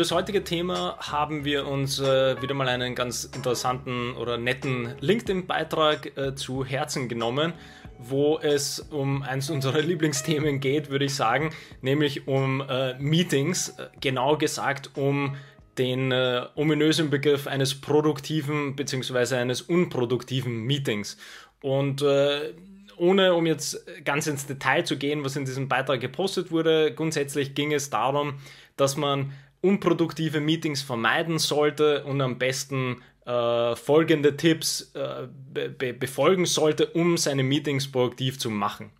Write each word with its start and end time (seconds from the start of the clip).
das 0.00 0.12
heutige 0.12 0.42
Thema 0.44 0.96
haben 0.98 1.44
wir 1.44 1.66
uns 1.66 2.00
äh, 2.00 2.40
wieder 2.40 2.54
mal 2.54 2.66
einen 2.68 2.94
ganz 2.94 3.24
interessanten 3.24 4.14
oder 4.16 4.38
netten 4.38 4.94
LinkedIn-Beitrag 5.00 6.16
äh, 6.16 6.34
zu 6.34 6.64
Herzen 6.64 7.10
genommen, 7.10 7.52
wo 7.98 8.38
es 8.38 8.80
um 8.80 9.22
eines 9.22 9.50
unserer 9.50 9.82
Lieblingsthemen 9.82 10.58
geht, 10.58 10.88
würde 10.88 11.04
ich 11.04 11.14
sagen, 11.14 11.52
nämlich 11.82 12.26
um 12.26 12.62
äh, 12.62 12.94
Meetings, 12.98 13.68
äh, 13.78 13.88
genau 14.00 14.38
gesagt 14.38 14.92
um 14.96 15.36
den 15.76 16.12
äh, 16.12 16.46
ominösen 16.54 17.10
Begriff 17.10 17.46
eines 17.46 17.78
produktiven 17.78 18.76
bzw. 18.76 19.36
eines 19.36 19.60
unproduktiven 19.60 20.62
Meetings. 20.62 21.18
Und 21.60 22.00
äh, 22.00 22.54
ohne 22.96 23.34
um 23.34 23.44
jetzt 23.44 23.84
ganz 24.06 24.26
ins 24.26 24.46
Detail 24.46 24.84
zu 24.84 24.96
gehen, 24.96 25.24
was 25.24 25.36
in 25.36 25.44
diesem 25.44 25.68
Beitrag 25.68 26.00
gepostet 26.00 26.50
wurde, 26.50 26.94
grundsätzlich 26.94 27.54
ging 27.54 27.74
es 27.74 27.90
darum, 27.90 28.38
dass 28.78 28.96
man 28.96 29.32
unproduktive 29.60 30.40
Meetings 30.40 30.82
vermeiden 30.82 31.38
sollte 31.38 32.04
und 32.04 32.20
am 32.20 32.38
besten 32.38 33.02
äh, 33.26 33.76
folgende 33.76 34.36
Tipps 34.36 34.92
äh, 34.94 35.28
be 35.52 35.92
befolgen 35.92 36.46
sollte, 36.46 36.86
um 36.86 37.16
seine 37.16 37.42
Meetings 37.42 37.90
produktiv 37.90 38.38
zu 38.38 38.50
machen. 38.50 38.90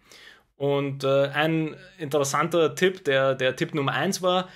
Und 0.57 1.05
äh, 1.05 1.29
ein 1.29 1.75
interessanter 1.99 2.75
Tipp, 2.75 3.05
der, 3.05 3.35
der 3.35 3.57
Tipp 3.57 3.75
Nummer 3.75 3.93
1 3.93 4.21
war, 4.21 4.49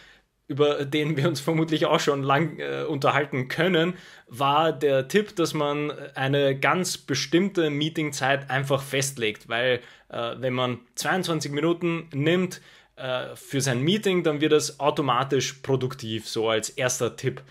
über 0.47 0.85
den 0.85 1.17
wir 1.17 1.27
uns 1.27 1.41
vermutlich 1.41 1.87
auch 1.87 2.01
schon 2.01 2.23
lang 2.23 2.59
äh, 2.59 2.85
unterhalten 2.87 3.49
können, 3.49 3.95
war 4.29 4.73
der 4.73 5.09
Tipp, 5.09 5.35
dass 5.37 5.55
man 5.55 5.91
eine 6.15 6.59
ganz 6.59 6.99
bestimmte 6.99 7.71
Meetingzeit 7.71 8.51
einfach 8.51 8.83
festlegt, 8.83 9.49
weil 9.49 9.81
äh, 10.11 10.35
wenn 10.37 10.53
man 10.53 10.81
22 10.97 11.51
Minuten 11.53 12.09
nimmt 12.13 12.61
äh, 12.97 13.35
für 13.35 13.61
sein 13.61 13.81
Meeting, 13.81 14.23
dann 14.23 14.41
wird 14.41 14.53
das 14.53 14.81
automatisch 14.81 15.55
produktiv, 15.55 16.29
so 16.29 16.49
als 16.49 16.71
erster 16.71 17.17
Tipp. 17.17 17.43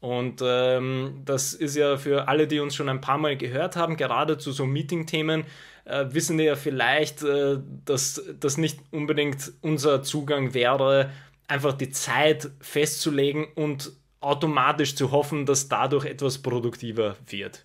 Und 0.00 0.42
ähm, 0.44 1.22
das 1.24 1.54
ist 1.54 1.76
ja 1.76 1.96
für 1.96 2.26
alle, 2.26 2.48
die 2.48 2.58
uns 2.58 2.74
schon 2.74 2.88
ein 2.88 3.00
paar 3.00 3.18
Mal 3.18 3.36
gehört 3.36 3.76
haben, 3.76 3.96
gerade 3.96 4.36
zu 4.36 4.50
so 4.50 4.66
Meeting-Themen, 4.66 5.44
äh, 5.84 6.06
wissen 6.10 6.38
wir 6.38 6.44
ja 6.44 6.56
vielleicht, 6.56 7.22
äh, 7.22 7.58
dass 7.84 8.22
das 8.38 8.56
nicht 8.56 8.80
unbedingt 8.90 9.52
unser 9.60 10.02
Zugang 10.02 10.54
wäre, 10.54 11.10
einfach 11.48 11.74
die 11.74 11.90
Zeit 11.90 12.50
festzulegen 12.60 13.46
und 13.54 13.92
automatisch 14.20 14.94
zu 14.94 15.10
hoffen, 15.10 15.46
dass 15.46 15.68
dadurch 15.68 16.04
etwas 16.04 16.38
produktiver 16.38 17.16
wird. 17.26 17.64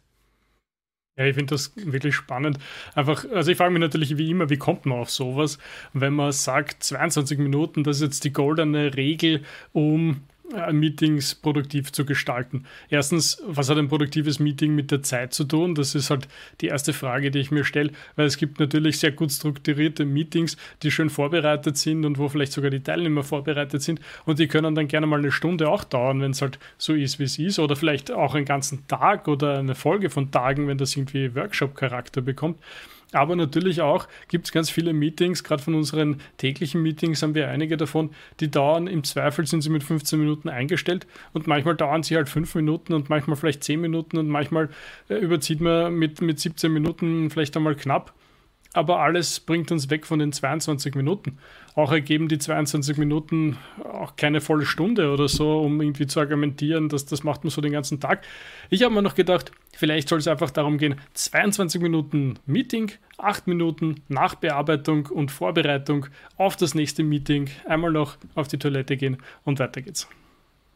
Ja, 1.18 1.26
ich 1.26 1.36
finde 1.36 1.56
das 1.56 1.74
wirklich 1.76 2.14
spannend. 2.16 2.60
Einfach, 2.94 3.26
also 3.32 3.52
ich 3.52 3.58
frage 3.58 3.72
mich 3.72 3.80
natürlich 3.80 4.18
wie 4.18 4.30
immer, 4.30 4.50
wie 4.52 4.58
kommt 4.58 4.86
man 4.86 5.00
auf 5.00 5.10
sowas, 5.10 5.58
wenn 5.94 6.14
man 6.14 6.32
sagt, 6.32 6.84
22 6.84 7.40
Minuten, 7.40 7.84
das 7.84 7.98
ist 7.98 8.04
jetzt 8.04 8.24
die 8.24 8.34
goldene 8.34 8.96
Regel, 8.96 9.44
um 9.74 10.22
äh, 10.56 10.72
Meetings 10.72 11.36
produktiv 11.36 11.92
zu 11.92 12.06
gestalten. 12.06 12.66
Erstens, 12.90 13.42
was 13.46 13.70
hat 13.70 13.78
ein 13.78 13.90
produktives 13.90 14.40
Meeting 14.40 14.76
mit 14.76 14.92
der 14.92 15.04
Zeit 15.04 15.34
zu 15.34 15.44
tun? 15.44 15.76
Das 15.76 15.96
ist 15.96 16.10
halt 16.10 16.28
die 16.62 16.68
erste 16.68 16.94
Frage, 16.94 17.32
die 17.32 17.40
ich 17.40 17.52
mir 17.52 17.66
stelle, 17.66 17.92
weil 18.16 18.28
es 18.28 18.38
gibt 18.38 18.60
natürlich 18.60 19.00
sehr 19.00 19.12
gut 19.12 19.32
strukturierte 19.32 20.06
Meetings, 20.06 20.56
die 20.84 20.92
schön 20.92 21.10
vorbereitet 21.10 21.78
sind 21.78 22.06
und 22.06 22.18
wo 22.18 22.30
vielleicht 22.30 22.54
sogar 22.54 22.70
die 22.70 22.82
Teilnehmer 22.82 23.24
vorbereitet 23.24 23.82
sind 23.82 24.00
und 24.26 24.40
die 24.40 24.48
können 24.48 24.76
dann 24.76 24.88
gerne 24.88 25.08
mal 25.08 25.20
eine 25.20 25.32
Stunde 25.32 25.70
auch 25.70 25.84
dauern, 25.84 26.22
wenn 26.22 26.32
es 26.32 26.42
halt 26.42 26.60
so 26.78 26.94
ist, 26.94 27.20
wie 27.20 27.24
es 27.24 27.38
ist 27.40 27.60
oder 27.60 27.76
vielleicht 27.76 28.12
auch 28.12 28.36
einen 28.36 28.46
ganzen 28.46 28.88
Tag 28.88 29.28
oder 29.28 29.60
eine 29.60 29.76
Folge 29.76 30.10
von 30.10 30.32
Tagen, 30.32 30.68
wenn 30.68 30.78
das 30.78 30.96
irgendwie 30.96 31.36
Workshop-Charakter 31.36 32.22
bekommt. 32.22 32.58
Aber 33.14 33.36
natürlich 33.36 33.82
auch 33.82 34.08
gibt 34.28 34.48
es 34.48 34.52
ganz 34.52 34.70
viele 34.70 34.92
Meetings, 34.92 35.44
gerade 35.44 35.64
von 35.64 35.76
unseren 35.76 36.20
täglichen 36.38 36.82
Meetings 36.82 37.24
haben 37.24 37.36
wir 37.36 37.48
einige 37.48 37.78
davon, 37.78 38.12
die 38.40 38.52
dauern, 38.52 38.88
im 38.88 39.04
Zweifel 39.04 39.48
sind 39.48 39.62
sie 39.62 39.70
mit 39.70 39.84
15 39.84 40.20
Minuten 40.20 40.50
eingestellt 40.50 41.08
und 41.34 41.48
manchmal 41.48 41.76
dauern 41.76 42.04
sie 42.04 42.18
halt 42.18 42.28
5 42.28 42.56
Minuten 42.56 42.94
und 42.94 43.10
manchmal 43.10 43.38
vielleicht 43.38 43.64
10 43.64 43.80
Minuten 43.80 44.18
und 44.18 44.28
manchmal 44.28 44.70
äh, 45.10 45.16
überzieht 45.16 45.62
man 45.62 45.94
mit, 45.96 46.22
mit 46.22 46.40
17 46.40 46.72
Minuten 46.72 47.30
vielleicht 47.30 47.56
einmal 47.56 47.76
knapp 47.76 48.14
aber 48.78 49.00
alles 49.00 49.40
bringt 49.40 49.72
uns 49.72 49.90
weg 49.90 50.06
von 50.06 50.20
den 50.20 50.32
22 50.32 50.94
Minuten. 50.94 51.40
Auch 51.74 51.92
ergeben 51.92 52.28
die 52.28 52.38
22 52.38 52.98
Minuten 52.98 53.58
auch 53.84 54.16
keine 54.18 54.40
volle 54.40 54.68
Stunde 54.68 55.12
oder 55.12 55.28
so, 55.28 55.62
um 55.62 55.82
irgendwie 55.82 56.06
zu 56.06 56.20
argumentieren, 56.20 56.88
dass 56.88 57.08
das 57.08 57.24
macht 57.24 57.44
man 57.44 57.50
so 57.50 57.60
den 57.60 57.72
ganzen 57.72 58.00
Tag. 58.00 58.24
Ich 58.70 58.84
habe 58.84 58.94
mir 58.94 59.02
noch 59.02 59.16
gedacht, 59.16 59.52
vielleicht 59.76 60.10
soll 60.10 60.20
es 60.20 60.28
einfach 60.28 60.52
darum 60.52 60.78
gehen, 60.78 61.02
22 61.16 61.82
Minuten 61.82 62.38
Meeting, 62.46 62.92
8 63.18 63.48
Minuten 63.48 64.04
Nachbearbeitung 64.10 65.08
und 65.08 65.32
Vorbereitung 65.32 66.06
auf 66.38 66.56
das 66.56 66.76
nächste 66.76 67.02
Meeting, 67.02 67.50
einmal 67.66 67.92
noch 67.92 68.18
auf 68.36 68.48
die 68.48 68.60
Toilette 68.60 68.96
gehen 68.96 69.18
und 69.44 69.58
weiter 69.58 69.82
geht's. 69.82 70.08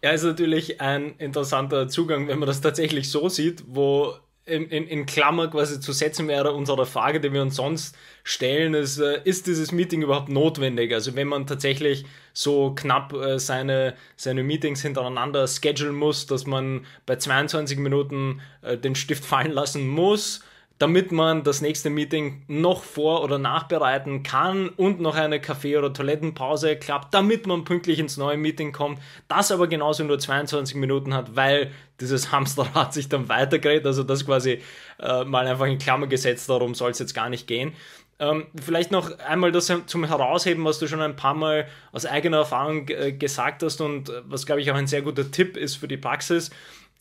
Ja, 0.04 0.10
ist 0.10 0.24
natürlich 0.24 0.82
ein 0.82 1.14
interessanter 1.20 1.88
Zugang, 1.88 2.28
wenn 2.28 2.40
man 2.40 2.48
das 2.48 2.62
tatsächlich 2.62 3.12
so 3.12 3.30
sieht, 3.30 3.64
wo 3.68 4.16
in, 4.46 4.66
in, 4.66 4.88
in 4.88 5.06
Klammer 5.06 5.50
quasi 5.50 5.80
zu 5.80 5.92
setzen 5.92 6.28
wäre, 6.28 6.54
unsere 6.54 6.86
Frage, 6.86 7.20
die 7.20 7.32
wir 7.32 7.42
uns 7.42 7.56
sonst 7.56 7.96
stellen, 8.24 8.74
ist, 8.74 9.00
äh, 9.00 9.22
ist 9.24 9.48
dieses 9.48 9.72
Meeting 9.72 10.02
überhaupt 10.02 10.30
notwendig? 10.30 10.94
Also 10.94 11.16
wenn 11.16 11.28
man 11.28 11.46
tatsächlich 11.46 12.06
so 12.34 12.74
knapp 12.74 13.14
äh, 13.14 13.40
seine, 13.40 13.96
seine 14.16 14.44
Meetings 14.44 14.82
hintereinander 14.82 15.48
schedulen 15.48 15.96
muss, 15.96 16.26
dass 16.26 16.48
man 16.48 16.86
bei 17.06 17.18
22 17.18 17.78
Minuten 17.78 18.42
äh, 18.62 18.78
den 18.78 18.96
Stift 18.96 19.26
fallen 19.26 19.52
lassen 19.52 19.88
muss, 19.88 20.44
damit 20.82 21.12
man 21.12 21.44
das 21.44 21.62
nächste 21.62 21.92
Meeting 21.92 22.42
noch 22.48 22.84
vor- 22.84 23.24
oder 23.24 23.38
nachbereiten 23.38 24.24
kann 24.24 24.70
und 24.70 25.00
noch 25.00 25.16
eine 25.16 25.40
Kaffee- 25.40 25.78
oder 25.78 25.94
Toilettenpause 25.94 26.76
klappt, 26.76 27.14
damit 27.14 27.46
man 27.46 27.66
pünktlich 27.66 28.00
ins 28.00 28.18
neue 28.18 28.38
Meeting 28.38 28.72
kommt, 28.72 29.00
das 29.28 29.52
aber 29.52 29.68
genauso 29.68 30.04
nur 30.04 30.18
22 30.18 30.76
Minuten 30.76 31.14
hat, 31.14 31.36
weil 31.36 31.72
dieses 32.00 32.32
Hamsterrad 32.32 32.94
sich 32.94 33.10
dann 33.10 33.30
weitergeht, 33.30 33.86
also 33.86 34.02
das 34.02 34.26
quasi 34.26 34.60
äh, 35.00 35.24
mal 35.24 35.46
einfach 35.46 35.68
in 35.68 35.78
Klammer 35.78 36.08
gesetzt, 36.08 36.50
darum 36.50 36.74
soll 36.74 36.92
es 36.92 37.00
jetzt 37.00 37.14
gar 37.14 37.30
nicht 37.30 37.46
gehen. 37.46 37.74
Ähm, 38.18 38.48
vielleicht 38.60 38.92
noch 38.92 39.20
einmal 39.20 39.52
das 39.52 39.72
zum 39.86 40.04
Herausheben, 40.04 40.66
was 40.66 40.80
du 40.80 40.88
schon 40.88 41.02
ein 41.02 41.16
paar 41.16 41.36
Mal 41.36 41.68
aus 41.92 42.08
eigener 42.08 42.38
Erfahrung 42.38 42.88
äh, 42.90 43.12
gesagt 43.12 43.62
hast 43.62 43.82
und 43.82 44.10
äh, 44.10 44.22
was, 44.26 44.48
glaube 44.48 44.62
ich, 44.62 44.72
auch 44.72 44.76
ein 44.76 44.88
sehr 44.88 45.04
guter 45.04 45.30
Tipp 45.30 45.58
ist 45.58 45.76
für 45.76 45.88
die 45.88 45.98
Praxis 45.98 46.50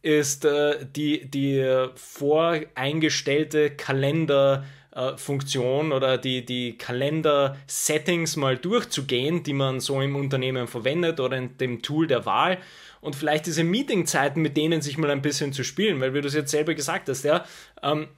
ist 0.03 0.45
äh, 0.45 0.85
die, 0.85 1.31
die 1.31 1.87
voreingestellte 1.95 3.71
Kalenderfunktion 3.71 5.91
äh, 5.91 5.95
oder 5.95 6.19
die, 6.19 6.45
die 6.45 6.79
Kalender-Settings 6.79 8.37
mal 8.37 8.57
durchzugehen, 8.57 9.43
die 9.43 9.53
man 9.53 9.81
so 9.81 10.01
im 10.01 10.17
Unternehmen 10.17 10.67
verwendet 10.67 11.21
oder 11.21 11.37
in 11.37 11.59
dem 11.59 11.83
Tool 11.83 12.07
der 12.07 12.25
Wahl 12.27 12.59
und 13.01 13.17
vielleicht 13.17 13.47
diese 13.47 13.65
Meetingzeiten 13.65 14.43
mit 14.43 14.57
denen 14.57 14.83
sich 14.83 14.99
mal 14.99 15.11
ein 15.11 15.23
bisschen 15.23 15.53
zu 15.53 15.65
spielen, 15.65 16.01
weil 16.01 16.15
wie 16.15 16.21
du 16.21 16.29
es 16.29 16.35
jetzt 16.35 16.51
selber 16.51 16.75
gesagt 16.75 17.09
hast, 17.09 17.25
ja, 17.25 17.45
ähm, 17.83 18.09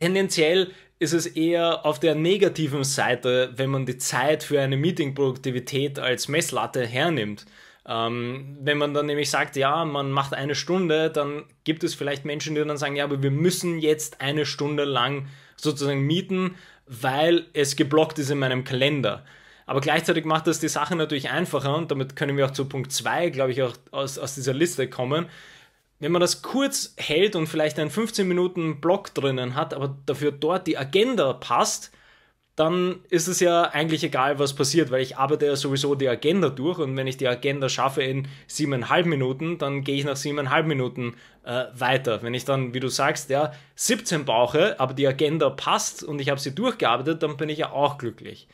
tendenziell 0.00 0.72
ist 0.98 1.12
es 1.12 1.26
eher 1.26 1.84
auf 1.84 2.00
der 2.00 2.14
negativen 2.14 2.84
Seite, 2.84 3.52
wenn 3.56 3.70
man 3.70 3.86
die 3.86 3.98
Zeit 3.98 4.42
für 4.42 4.60
eine 4.60 4.76
Meetingproduktivität 4.76 5.98
als 5.98 6.28
Messlatte 6.28 6.86
hernimmt. 6.86 7.46
Ähm, 7.86 8.56
wenn 8.60 8.78
man 8.78 8.94
dann 8.94 9.06
nämlich 9.06 9.30
sagt, 9.30 9.56
ja, 9.56 9.84
man 9.84 10.10
macht 10.10 10.32
eine 10.32 10.54
Stunde, 10.54 11.10
dann 11.10 11.44
gibt 11.64 11.84
es 11.84 11.94
vielleicht 11.94 12.24
Menschen, 12.24 12.54
die 12.54 12.64
dann 12.64 12.78
sagen, 12.78 12.96
ja, 12.96 13.04
aber 13.04 13.22
wir 13.22 13.30
müssen 13.30 13.78
jetzt 13.78 14.20
eine 14.20 14.46
Stunde 14.46 14.84
lang 14.84 15.28
sozusagen 15.56 16.00
mieten, 16.00 16.56
weil 16.86 17.46
es 17.52 17.76
geblockt 17.76 18.18
ist 18.18 18.30
in 18.30 18.38
meinem 18.38 18.64
Kalender. 18.64 19.24
Aber 19.66 19.80
gleichzeitig 19.80 20.24
macht 20.24 20.46
das 20.46 20.60
die 20.60 20.68
Sache 20.68 20.96
natürlich 20.96 21.30
einfacher 21.30 21.76
und 21.76 21.90
damit 21.90 22.16
können 22.16 22.36
wir 22.36 22.46
auch 22.46 22.52
zu 22.52 22.66
Punkt 22.66 22.92
2, 22.92 23.30
glaube 23.30 23.52
ich, 23.52 23.62
auch 23.62 23.74
aus, 23.90 24.18
aus 24.18 24.34
dieser 24.34 24.52
Liste 24.52 24.88
kommen. 24.88 25.26
Wenn 26.00 26.12
man 26.12 26.20
das 26.20 26.42
kurz 26.42 26.94
hält 26.96 27.36
und 27.36 27.46
vielleicht 27.46 27.78
einen 27.78 27.90
15 27.90 28.26
Minuten 28.28 28.80
Block 28.80 29.14
drinnen 29.14 29.54
hat, 29.54 29.72
aber 29.72 29.96
dafür 30.04 30.32
dort 30.32 30.66
die 30.66 30.76
Agenda 30.76 31.32
passt, 31.32 31.92
dann 32.56 33.00
ist 33.10 33.26
es 33.26 33.40
ja 33.40 33.62
eigentlich 33.62 34.04
egal, 34.04 34.38
was 34.38 34.54
passiert, 34.54 34.92
weil 34.92 35.02
ich 35.02 35.16
arbeite 35.16 35.46
ja 35.46 35.56
sowieso 35.56 35.96
die 35.96 36.08
Agenda 36.08 36.50
durch 36.50 36.78
und 36.78 36.96
wenn 36.96 37.08
ich 37.08 37.16
die 37.16 37.26
Agenda 37.26 37.68
schaffe 37.68 38.02
in 38.02 38.28
siebeneinhalb 38.46 39.06
Minuten, 39.06 39.58
dann 39.58 39.82
gehe 39.82 39.96
ich 39.96 40.04
nach 40.04 40.16
siebeneinhalb 40.16 40.66
Minuten 40.66 41.16
äh, 41.44 41.64
weiter. 41.74 42.22
Wenn 42.22 42.32
ich 42.32 42.44
dann, 42.44 42.72
wie 42.72 42.80
du 42.80 42.88
sagst, 42.88 43.28
ja, 43.30 43.52
17 43.74 44.24
brauche, 44.24 44.78
aber 44.78 44.94
die 44.94 45.06
Agenda 45.08 45.50
passt 45.50 46.04
und 46.04 46.20
ich 46.20 46.30
habe 46.30 46.38
sie 46.38 46.54
durchgearbeitet, 46.54 47.24
dann 47.24 47.36
bin 47.36 47.48
ich 47.48 47.58
ja 47.58 47.72
auch 47.72 47.98
glücklich. 47.98 48.46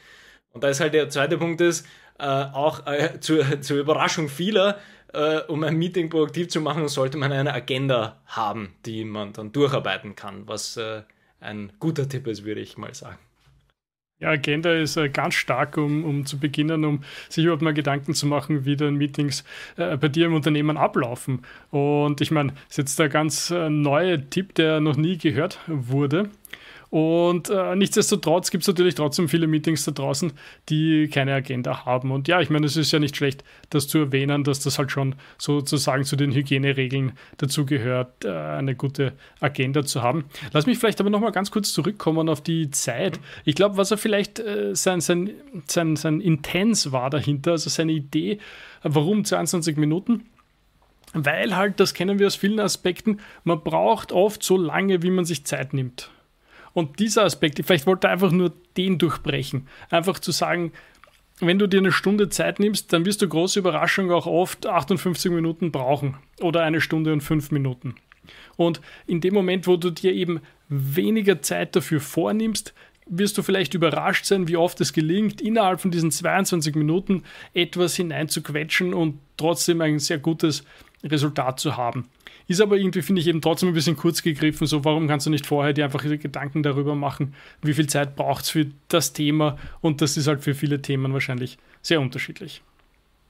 Und 0.52 0.64
da 0.64 0.68
ist 0.68 0.80
halt 0.80 0.94
der 0.94 1.10
zweite 1.10 1.36
Punkt 1.36 1.60
ist, 1.60 1.86
äh, 2.18 2.24
auch 2.24 2.86
äh, 2.86 3.18
zur, 3.20 3.60
zur 3.60 3.78
Überraschung 3.78 4.30
vieler, 4.30 4.78
äh, 5.12 5.40
um 5.40 5.62
ein 5.62 5.76
Meeting 5.76 6.08
produktiv 6.08 6.48
zu 6.48 6.62
machen, 6.62 6.88
sollte 6.88 7.18
man 7.18 7.32
eine 7.32 7.52
Agenda 7.52 8.18
haben, 8.24 8.74
die 8.86 9.04
man 9.04 9.34
dann 9.34 9.52
durcharbeiten 9.52 10.16
kann, 10.16 10.48
was 10.48 10.78
äh, 10.78 11.02
ein 11.38 11.72
guter 11.80 12.08
Tipp 12.08 12.26
ist, 12.26 12.44
würde 12.44 12.62
ich 12.62 12.78
mal 12.78 12.94
sagen. 12.94 13.18
Ja, 14.20 14.28
Agenda 14.28 14.74
ist 14.74 14.98
äh, 14.98 15.08
ganz 15.08 15.34
stark, 15.34 15.78
um, 15.78 16.04
um 16.04 16.26
zu 16.26 16.38
beginnen, 16.38 16.84
um 16.84 17.02
sich 17.30 17.44
überhaupt 17.44 17.62
mal 17.62 17.72
Gedanken 17.72 18.12
zu 18.12 18.26
machen, 18.26 18.66
wie 18.66 18.76
dann 18.76 18.96
Meetings 18.96 19.44
äh, 19.76 19.96
bei 19.96 20.08
dir 20.08 20.26
im 20.26 20.34
Unternehmen 20.34 20.76
ablaufen. 20.76 21.40
Und 21.70 22.20
ich 22.20 22.30
meine, 22.30 22.52
ist 22.68 22.76
jetzt 22.76 22.98
der 22.98 23.08
ganz 23.08 23.50
äh, 23.50 23.70
neue 23.70 24.28
Tipp, 24.28 24.54
der 24.54 24.80
noch 24.80 24.96
nie 24.96 25.16
gehört 25.16 25.58
wurde. 25.66 26.28
Und 26.90 27.50
äh, 27.50 27.76
nichtsdestotrotz 27.76 28.50
gibt 28.50 28.62
es 28.62 28.68
natürlich 28.68 28.96
trotzdem 28.96 29.28
viele 29.28 29.46
Meetings 29.46 29.84
da 29.84 29.92
draußen, 29.92 30.32
die 30.68 31.08
keine 31.08 31.32
Agenda 31.32 31.84
haben. 31.86 32.10
Und 32.10 32.26
ja, 32.26 32.40
ich 32.40 32.50
meine, 32.50 32.66
es 32.66 32.76
ist 32.76 32.90
ja 32.90 32.98
nicht 32.98 33.16
schlecht, 33.16 33.44
das 33.70 33.86
zu 33.86 33.98
erwähnen, 33.98 34.42
dass 34.42 34.60
das 34.60 34.76
halt 34.76 34.90
schon 34.90 35.14
sozusagen 35.38 36.02
zu 36.02 36.16
den 36.16 36.32
Hygieneregeln 36.32 37.12
dazu 37.36 37.64
gehört, 37.64 38.24
äh, 38.24 38.30
eine 38.30 38.74
gute 38.74 39.12
Agenda 39.38 39.84
zu 39.84 40.02
haben. 40.02 40.24
Lass 40.52 40.66
mich 40.66 40.78
vielleicht 40.78 41.00
aber 41.00 41.10
nochmal 41.10 41.30
ganz 41.30 41.52
kurz 41.52 41.72
zurückkommen 41.72 42.28
auf 42.28 42.40
die 42.40 42.70
Zeit. 42.72 43.20
Ich 43.44 43.54
glaube, 43.54 43.76
was 43.76 43.92
er 43.92 43.98
vielleicht 43.98 44.40
äh, 44.40 44.74
sein, 44.74 45.00
sein, 45.00 45.30
sein, 45.68 45.94
sein 45.94 46.20
Intens 46.20 46.90
war 46.90 47.08
dahinter, 47.08 47.52
also 47.52 47.70
seine 47.70 47.92
Idee, 47.92 48.38
warum 48.82 49.24
22 49.24 49.76
Minuten? 49.76 50.24
Weil 51.12 51.56
halt, 51.56 51.78
das 51.78 51.94
kennen 51.94 52.18
wir 52.18 52.26
aus 52.26 52.36
vielen 52.36 52.60
Aspekten, 52.60 53.20
man 53.44 53.62
braucht 53.62 54.10
oft 54.10 54.42
so 54.42 54.56
lange, 54.56 55.02
wie 55.02 55.10
man 55.10 55.24
sich 55.24 55.44
Zeit 55.44 55.72
nimmt. 55.72 56.10
Und 56.72 56.98
dieser 56.98 57.24
Aspekt, 57.24 57.60
vielleicht 57.64 57.86
wollte 57.86 58.06
er 58.06 58.12
einfach 58.12 58.30
nur 58.30 58.52
den 58.76 58.98
durchbrechen. 58.98 59.66
Einfach 59.90 60.18
zu 60.18 60.32
sagen, 60.32 60.72
wenn 61.40 61.58
du 61.58 61.66
dir 61.66 61.78
eine 61.78 61.92
Stunde 61.92 62.28
Zeit 62.28 62.60
nimmst, 62.60 62.92
dann 62.92 63.04
wirst 63.04 63.22
du 63.22 63.28
große 63.28 63.58
Überraschung 63.58 64.10
auch 64.10 64.26
oft 64.26 64.66
58 64.66 65.32
Minuten 65.32 65.72
brauchen 65.72 66.16
oder 66.40 66.62
eine 66.62 66.80
Stunde 66.80 67.12
und 67.12 67.22
fünf 67.22 67.50
Minuten. 67.50 67.94
Und 68.56 68.80
in 69.06 69.20
dem 69.20 69.34
Moment, 69.34 69.66
wo 69.66 69.76
du 69.76 69.90
dir 69.90 70.12
eben 70.12 70.40
weniger 70.68 71.40
Zeit 71.42 71.74
dafür 71.74 72.00
vornimmst, 72.00 72.74
wirst 73.06 73.36
du 73.38 73.42
vielleicht 73.42 73.74
überrascht 73.74 74.24
sein, 74.24 74.46
wie 74.48 74.56
oft 74.56 74.80
es 74.80 74.92
gelingt, 74.92 75.40
innerhalb 75.40 75.80
von 75.80 75.90
diesen 75.90 76.12
22 76.12 76.76
Minuten 76.76 77.24
etwas 77.54 77.96
hineinzuquetschen 77.96 78.94
und 78.94 79.18
trotzdem 79.36 79.80
ein 79.80 79.98
sehr 79.98 80.18
gutes 80.18 80.64
Resultat 81.02 81.58
zu 81.58 81.76
haben. 81.76 82.08
Ist 82.50 82.60
aber 82.60 82.76
irgendwie, 82.76 83.02
finde 83.02 83.20
ich, 83.20 83.28
eben 83.28 83.40
trotzdem 83.40 83.68
ein 83.68 83.74
bisschen 83.74 83.96
kurz 83.96 84.24
gegriffen. 84.24 84.66
So, 84.66 84.84
warum 84.84 85.06
kannst 85.06 85.24
du 85.24 85.30
nicht 85.30 85.46
vorher 85.46 85.72
dir 85.72 85.84
einfach 85.84 86.02
Gedanken 86.02 86.64
darüber 86.64 86.96
machen, 86.96 87.32
wie 87.62 87.74
viel 87.74 87.86
Zeit 87.86 88.16
braucht 88.16 88.42
es 88.42 88.50
für 88.50 88.66
das 88.88 89.12
Thema? 89.12 89.56
Und 89.80 90.02
das 90.02 90.16
ist 90.16 90.26
halt 90.26 90.42
für 90.42 90.52
viele 90.52 90.82
Themen 90.82 91.12
wahrscheinlich 91.12 91.58
sehr 91.80 92.00
unterschiedlich. 92.00 92.60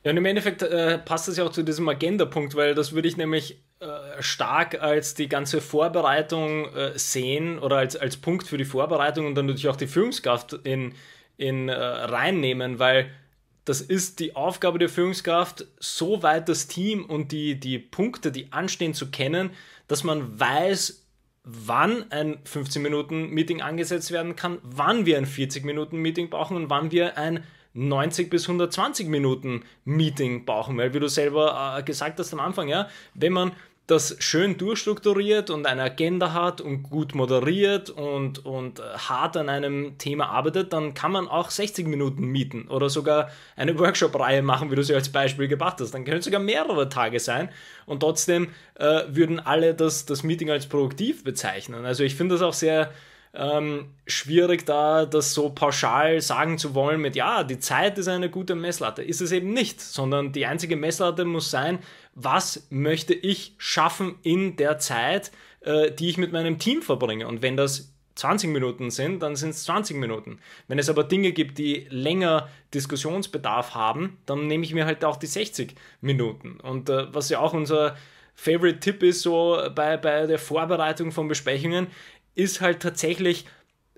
Ja, 0.05 0.13
und 0.13 0.17
im 0.17 0.25
Endeffekt 0.25 0.63
äh, 0.63 0.97
passt 0.97 1.29
das 1.29 1.37
ja 1.37 1.45
auch 1.45 1.53
zu 1.53 1.63
diesem 1.63 1.87
Agenda-Punkt, 1.87 2.55
weil 2.55 2.75
das 2.75 2.95
würde 2.95 3.09
ich 3.09 3.19
nämlich 3.19 3.59
äh, 3.81 3.87
stark 4.21 4.81
als 4.81 5.13
die 5.13 5.29
ganze 5.29 5.61
Vorbereitung 5.61 6.75
äh, 6.75 6.99
sehen 6.99 7.59
oder 7.59 7.77
als, 7.77 7.97
als 7.97 8.17
Punkt 8.17 8.49
für 8.49 8.57
die 8.57 8.65
Vorbereitung 8.65 9.27
und 9.27 9.35
dann 9.35 9.45
natürlich 9.45 9.69
auch 9.69 9.77
die 9.77 9.87
Führungskraft 9.87 10.55
in, 10.65 10.95
in 11.37 11.69
äh, 11.69 11.75
reinnehmen, 11.75 12.79
weil 12.79 13.11
das 13.65 13.81
ist 13.81 14.21
die 14.21 14.37
Aufgabe 14.37 14.79
der 14.79 14.89
Führungskraft, 14.89 15.67
so 15.79 16.23
weit 16.23 16.49
das 16.49 16.67
Team 16.67 17.05
und 17.05 17.33
die, 17.33 17.59
die 17.59 17.79
Punkte, 17.79 18.33
die 18.33 18.53
anstehen, 18.53 18.95
zu 18.95 19.11
kennen, 19.11 19.51
dass 19.87 20.05
man 20.05 20.39
weiß, 20.39 21.07
wann 21.45 22.11
ein 22.11 22.39
15-Minuten-Meeting 22.45 23.61
angesetzt 23.63 24.11
werden 24.11 24.37
kann, 24.37 24.59
wann 24.63 25.07
wir 25.07 25.19
ein 25.19 25.27
40-Minuten-Meeting 25.27 26.31
brauchen 26.31 26.57
und 26.57 26.71
wann 26.71 26.91
wir 26.91 27.17
ein 27.19 27.45
90 27.73 28.31
bis 28.31 28.49
120 28.49 29.07
Minuten 29.09 29.63
Meeting 29.85 30.45
brauchen, 30.45 30.77
weil 30.77 30.93
wie 30.93 31.01
du 31.01 31.09
selber 31.09 31.77
äh, 31.79 31.83
gesagt 31.83 32.19
hast 32.19 32.33
am 32.33 32.41
Anfang, 32.41 32.69
ja, 32.69 32.89
wenn 33.15 33.33
man 33.33 33.53
das 33.91 34.17
schön 34.21 34.57
durchstrukturiert 34.57 35.51
und 35.51 35.67
eine 35.67 35.83
Agenda 35.83 36.33
hat 36.33 36.61
und 36.61 36.85
gut 36.85 37.15
moderiert 37.15 37.91
und, 37.91 38.45
und 38.45 38.79
äh, 38.79 38.83
hart 38.83 39.37
an 39.37 39.49
einem 39.49 39.99
Thema 39.99 40.29
arbeitet, 40.29 40.73
dann 40.73 40.95
kann 40.95 41.13
man 41.13 41.29
auch 41.29 41.51
60 41.51 41.87
Minuten 41.87 42.27
mieten 42.27 42.69
oder 42.69 42.89
sogar 42.89 43.31
eine 43.57 43.79
Workshop-Reihe 43.79 44.43
machen, 44.43 44.71
wie 44.71 44.77
du 44.77 44.83
sie 44.83 44.95
als 44.95 45.09
Beispiel 45.09 45.49
gebracht 45.49 45.81
hast. 45.81 45.93
Dann 45.93 46.05
können 46.05 46.19
es 46.19 46.25
sogar 46.25 46.41
mehrere 46.41 46.89
Tage 46.89 47.19
sein 47.19 47.49
und 47.87 48.01
trotzdem 48.01 48.49
äh, 48.75 49.03
würden 49.09 49.41
alle 49.41 49.75
das, 49.75 50.07
das 50.07 50.23
Meeting 50.23 50.51
als 50.51 50.67
produktiv 50.67 51.25
bezeichnen. 51.25 51.85
Also 51.85 52.05
ich 52.05 52.15
finde 52.15 52.37
das 52.37 52.43
auch 52.43 52.55
sehr 52.55 52.91
ähm, 53.33 53.91
schwierig, 54.07 54.67
da 54.67 55.07
das 55.07 55.35
so 55.35 55.51
pauschal 55.51 56.21
sagen 56.21 56.59
zu 56.59 56.75
wollen 56.75 57.01
mit, 57.01 57.15
ja, 57.15 57.45
die 57.45 57.61
Zeit 57.61 57.97
ist 57.99 58.09
eine 58.09 58.29
gute 58.29 58.55
Messlatte. 58.55 59.03
Ist 59.03 59.21
es 59.21 59.31
eben 59.31 59.53
nicht, 59.53 59.81
sondern 59.81 60.33
die 60.33 60.47
einzige 60.47 60.77
Messlatte 60.77 61.25
muss 61.25 61.51
sein, 61.51 61.79
was 62.15 62.67
möchte 62.71 63.15
ich 63.15 63.55
schaffen 63.59 64.17
in 64.23 64.57
der 64.57 64.79
Zeit, 64.79 65.31
äh, 65.61 65.91
die 65.91 66.09
ich 66.09 66.19
mit 66.19 66.33
meinem 66.33 66.59
Team 66.59 66.83
verbringe. 66.83 67.27
Und 67.27 67.43
wenn 67.43 67.57
das 67.57 67.93
20 68.17 68.51
Minuten 68.51 68.91
sind, 68.91 69.23
dann 69.23 69.37
sind 69.37 69.51
es 69.51 69.65
20 69.65 69.97
Minuten. 69.97 70.41
Wenn 70.69 70.79
es 70.79 70.89
aber 70.89 71.05
Dinge 71.05 71.33
gibt, 71.33 71.59
die 71.59 71.87
länger 71.91 72.49
Diskussionsbedarf 72.75 73.75
haben, 73.75 74.19
dann 74.27 74.47
nehme 74.47 74.65
ich 74.65 74.75
mir 74.75 74.85
halt 74.85 75.05
auch 75.05 75.17
die 75.17 75.27
60 75.27 75.75
Minuten. 76.01 76.61
Und 76.61 76.91
äh, 76.91 77.13
was 77.15 77.31
ja 77.31 77.41
auch 77.41 77.55
unser 77.55 77.97
Favorite-Tipp 78.35 79.03
ist, 79.03 79.23
so 79.23 79.59
bei, 79.75 79.97
bei 79.97 80.27
der 80.27 80.39
Vorbereitung 80.39 81.13
von 81.13 81.29
Besprechungen, 81.29 81.87
ist 82.35 82.61
halt 82.61 82.81
tatsächlich 82.81 83.47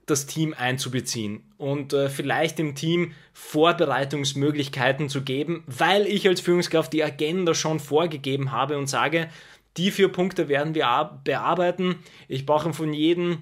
das 0.06 0.26
Team 0.26 0.54
einzubeziehen 0.56 1.42
und 1.58 1.92
äh, 1.92 2.08
vielleicht 2.08 2.58
dem 2.58 2.74
Team 2.74 3.12
Vorbereitungsmöglichkeiten 3.34 5.08
zu 5.08 5.22
geben, 5.22 5.62
weil 5.66 6.06
ich 6.06 6.26
als 6.26 6.40
Führungskraft 6.40 6.92
die 6.92 7.04
Agenda 7.04 7.54
schon 7.54 7.78
vorgegeben 7.78 8.50
habe 8.52 8.78
und 8.78 8.88
sage, 8.88 9.28
die 9.76 9.90
vier 9.90 10.08
Punkte 10.08 10.48
werden 10.48 10.74
wir 10.74 11.20
bearbeiten. 11.24 11.96
Ich 12.28 12.46
brauche 12.46 12.72
von 12.72 12.92
jedem 12.92 13.38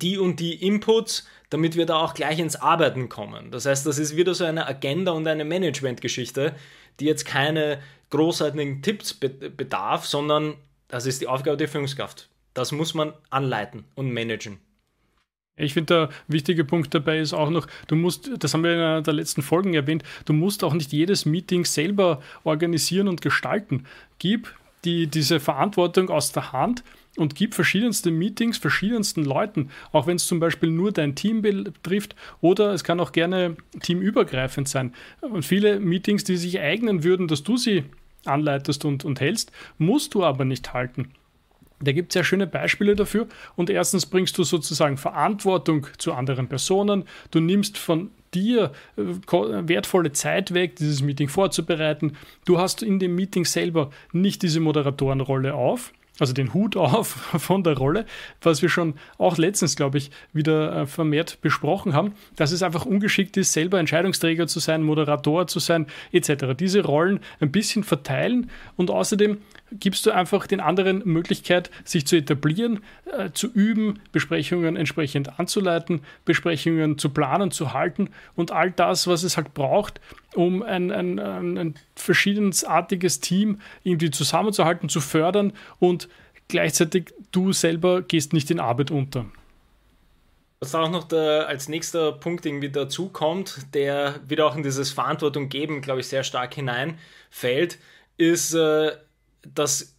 die 0.00 0.18
und 0.18 0.40
die 0.40 0.54
Inputs, 0.66 1.26
damit 1.50 1.76
wir 1.76 1.86
da 1.86 1.96
auch 1.96 2.14
gleich 2.14 2.38
ins 2.38 2.56
Arbeiten 2.56 3.08
kommen. 3.08 3.50
Das 3.50 3.66
heißt, 3.66 3.86
das 3.86 3.98
ist 3.98 4.16
wieder 4.16 4.34
so 4.34 4.44
eine 4.44 4.66
Agenda 4.66 5.12
und 5.12 5.26
eine 5.26 5.44
Managementgeschichte, 5.44 6.54
die 7.00 7.04
jetzt 7.04 7.26
keine 7.26 7.80
großartigen 8.10 8.82
Tipps 8.82 9.14
bedarf, 9.14 10.06
sondern 10.06 10.54
das 10.88 11.06
ist 11.06 11.20
die 11.20 11.28
Aufgabe 11.28 11.56
der 11.56 11.68
Führungskraft. 11.68 12.28
Das 12.54 12.72
muss 12.72 12.94
man 12.94 13.12
anleiten 13.30 13.84
und 13.94 14.12
managen. 14.12 14.58
Ich 15.56 15.74
finde, 15.74 16.08
der 16.08 16.08
wichtige 16.28 16.64
Punkt 16.64 16.94
dabei 16.94 17.18
ist 17.18 17.34
auch 17.34 17.50
noch, 17.50 17.66
du 17.86 17.94
musst, 17.94 18.30
das 18.38 18.54
haben 18.54 18.64
wir 18.64 18.72
in 18.72 18.80
einer 18.80 19.02
der 19.02 19.12
letzten 19.12 19.42
Folgen 19.42 19.74
erwähnt, 19.74 20.02
du 20.24 20.32
musst 20.32 20.64
auch 20.64 20.72
nicht 20.72 20.92
jedes 20.92 21.26
Meeting 21.26 21.66
selber 21.66 22.22
organisieren 22.42 23.06
und 23.06 23.20
gestalten. 23.20 23.84
Gib 24.18 24.54
die, 24.84 25.08
diese 25.08 25.40
Verantwortung 25.40 26.08
aus 26.08 26.32
der 26.32 26.52
Hand 26.52 26.82
und 27.16 27.34
gib 27.34 27.54
verschiedenste 27.54 28.10
Meetings 28.10 28.56
verschiedensten 28.56 29.26
Leuten, 29.26 29.68
auch 29.92 30.06
wenn 30.06 30.16
es 30.16 30.26
zum 30.26 30.40
Beispiel 30.40 30.70
nur 30.70 30.90
dein 30.90 31.14
Team 31.14 31.42
betrifft 31.42 32.16
oder 32.40 32.72
es 32.72 32.82
kann 32.82 32.98
auch 32.98 33.12
gerne 33.12 33.56
teamübergreifend 33.80 34.68
sein. 34.68 34.94
Und 35.20 35.44
viele 35.44 35.80
Meetings, 35.80 36.24
die 36.24 36.38
sich 36.38 36.60
eignen 36.60 37.04
würden, 37.04 37.28
dass 37.28 37.42
du 37.42 37.58
sie 37.58 37.84
anleitest 38.24 38.86
und, 38.86 39.04
und 39.04 39.20
hältst, 39.20 39.52
musst 39.76 40.14
du 40.14 40.24
aber 40.24 40.46
nicht 40.46 40.72
halten. 40.72 41.12
Da 41.82 41.92
gibt 41.92 42.10
es 42.10 42.14
sehr 42.14 42.24
schöne 42.24 42.46
Beispiele 42.46 42.94
dafür. 42.94 43.26
Und 43.56 43.70
erstens 43.70 44.06
bringst 44.06 44.36
du 44.38 44.44
sozusagen 44.44 44.96
Verantwortung 44.96 45.86
zu 45.98 46.12
anderen 46.12 46.48
Personen. 46.48 47.04
Du 47.30 47.40
nimmst 47.40 47.78
von 47.78 48.10
dir 48.34 48.72
äh, 48.96 49.02
wertvolle 49.02 50.12
Zeit 50.12 50.54
weg, 50.54 50.76
dieses 50.76 51.02
Meeting 51.02 51.28
vorzubereiten. 51.28 52.16
Du 52.44 52.58
hast 52.58 52.82
in 52.82 52.98
dem 52.98 53.14
Meeting 53.14 53.44
selber 53.44 53.90
nicht 54.12 54.42
diese 54.42 54.60
Moderatorenrolle 54.60 55.54
auf, 55.54 55.92
also 56.18 56.32
den 56.32 56.54
Hut 56.54 56.76
auf 56.78 57.08
von 57.08 57.62
der 57.62 57.76
Rolle, 57.76 58.06
was 58.40 58.62
wir 58.62 58.68
schon 58.68 58.94
auch 59.18 59.38
letztens, 59.38 59.76
glaube 59.76 59.98
ich, 59.98 60.10
wieder 60.32 60.82
äh, 60.82 60.86
vermehrt 60.86 61.40
besprochen 61.40 61.94
haben, 61.94 62.14
dass 62.36 62.52
es 62.52 62.62
einfach 62.62 62.86
ungeschickt 62.86 63.36
ist, 63.36 63.52
selber 63.52 63.78
Entscheidungsträger 63.78 64.46
zu 64.46 64.60
sein, 64.60 64.82
Moderator 64.82 65.46
zu 65.46 65.58
sein, 65.58 65.86
etc. 66.12 66.56
Diese 66.58 66.82
Rollen 66.82 67.20
ein 67.40 67.52
bisschen 67.52 67.84
verteilen 67.84 68.50
und 68.76 68.90
außerdem 68.90 69.38
gibst 69.78 70.06
du 70.06 70.10
einfach 70.10 70.46
den 70.46 70.60
anderen 70.60 71.02
Möglichkeit, 71.04 71.70
sich 71.84 72.06
zu 72.06 72.16
etablieren, 72.16 72.82
äh, 73.16 73.30
zu 73.32 73.48
üben, 73.52 74.00
Besprechungen 74.12 74.76
entsprechend 74.76 75.38
anzuleiten, 75.38 76.02
Besprechungen 76.24 76.98
zu 76.98 77.10
planen, 77.10 77.50
zu 77.50 77.72
halten 77.72 78.10
und 78.34 78.50
all 78.50 78.70
das, 78.70 79.06
was 79.06 79.22
es 79.22 79.36
halt 79.36 79.54
braucht, 79.54 80.00
um 80.34 80.62
ein, 80.62 80.90
ein, 80.90 81.18
ein, 81.18 81.58
ein 81.58 81.74
verschiedensartiges 81.94 83.20
Team 83.20 83.60
irgendwie 83.82 84.10
zusammenzuhalten, 84.10 84.88
zu 84.88 85.00
fördern 85.00 85.52
und 85.78 86.08
gleichzeitig 86.48 87.12
du 87.30 87.52
selber 87.52 88.02
gehst 88.02 88.32
nicht 88.32 88.50
in 88.50 88.60
Arbeit 88.60 88.90
unter. 88.90 89.26
Was 90.60 90.76
auch 90.76 90.90
noch 90.90 91.08
der, 91.08 91.48
als 91.48 91.68
nächster 91.68 92.12
Punkt 92.12 92.46
irgendwie 92.46 92.70
dazu 92.70 93.08
kommt, 93.08 93.74
der 93.74 94.20
wieder 94.28 94.46
auch 94.46 94.54
in 94.54 94.62
dieses 94.62 94.92
Verantwortung 94.92 95.48
geben, 95.48 95.80
glaube 95.80 96.00
ich, 96.00 96.06
sehr 96.06 96.22
stark 96.22 96.54
hineinfällt, 96.54 97.78
ist 98.16 98.54
äh, 98.54 98.92
dass 99.46 99.96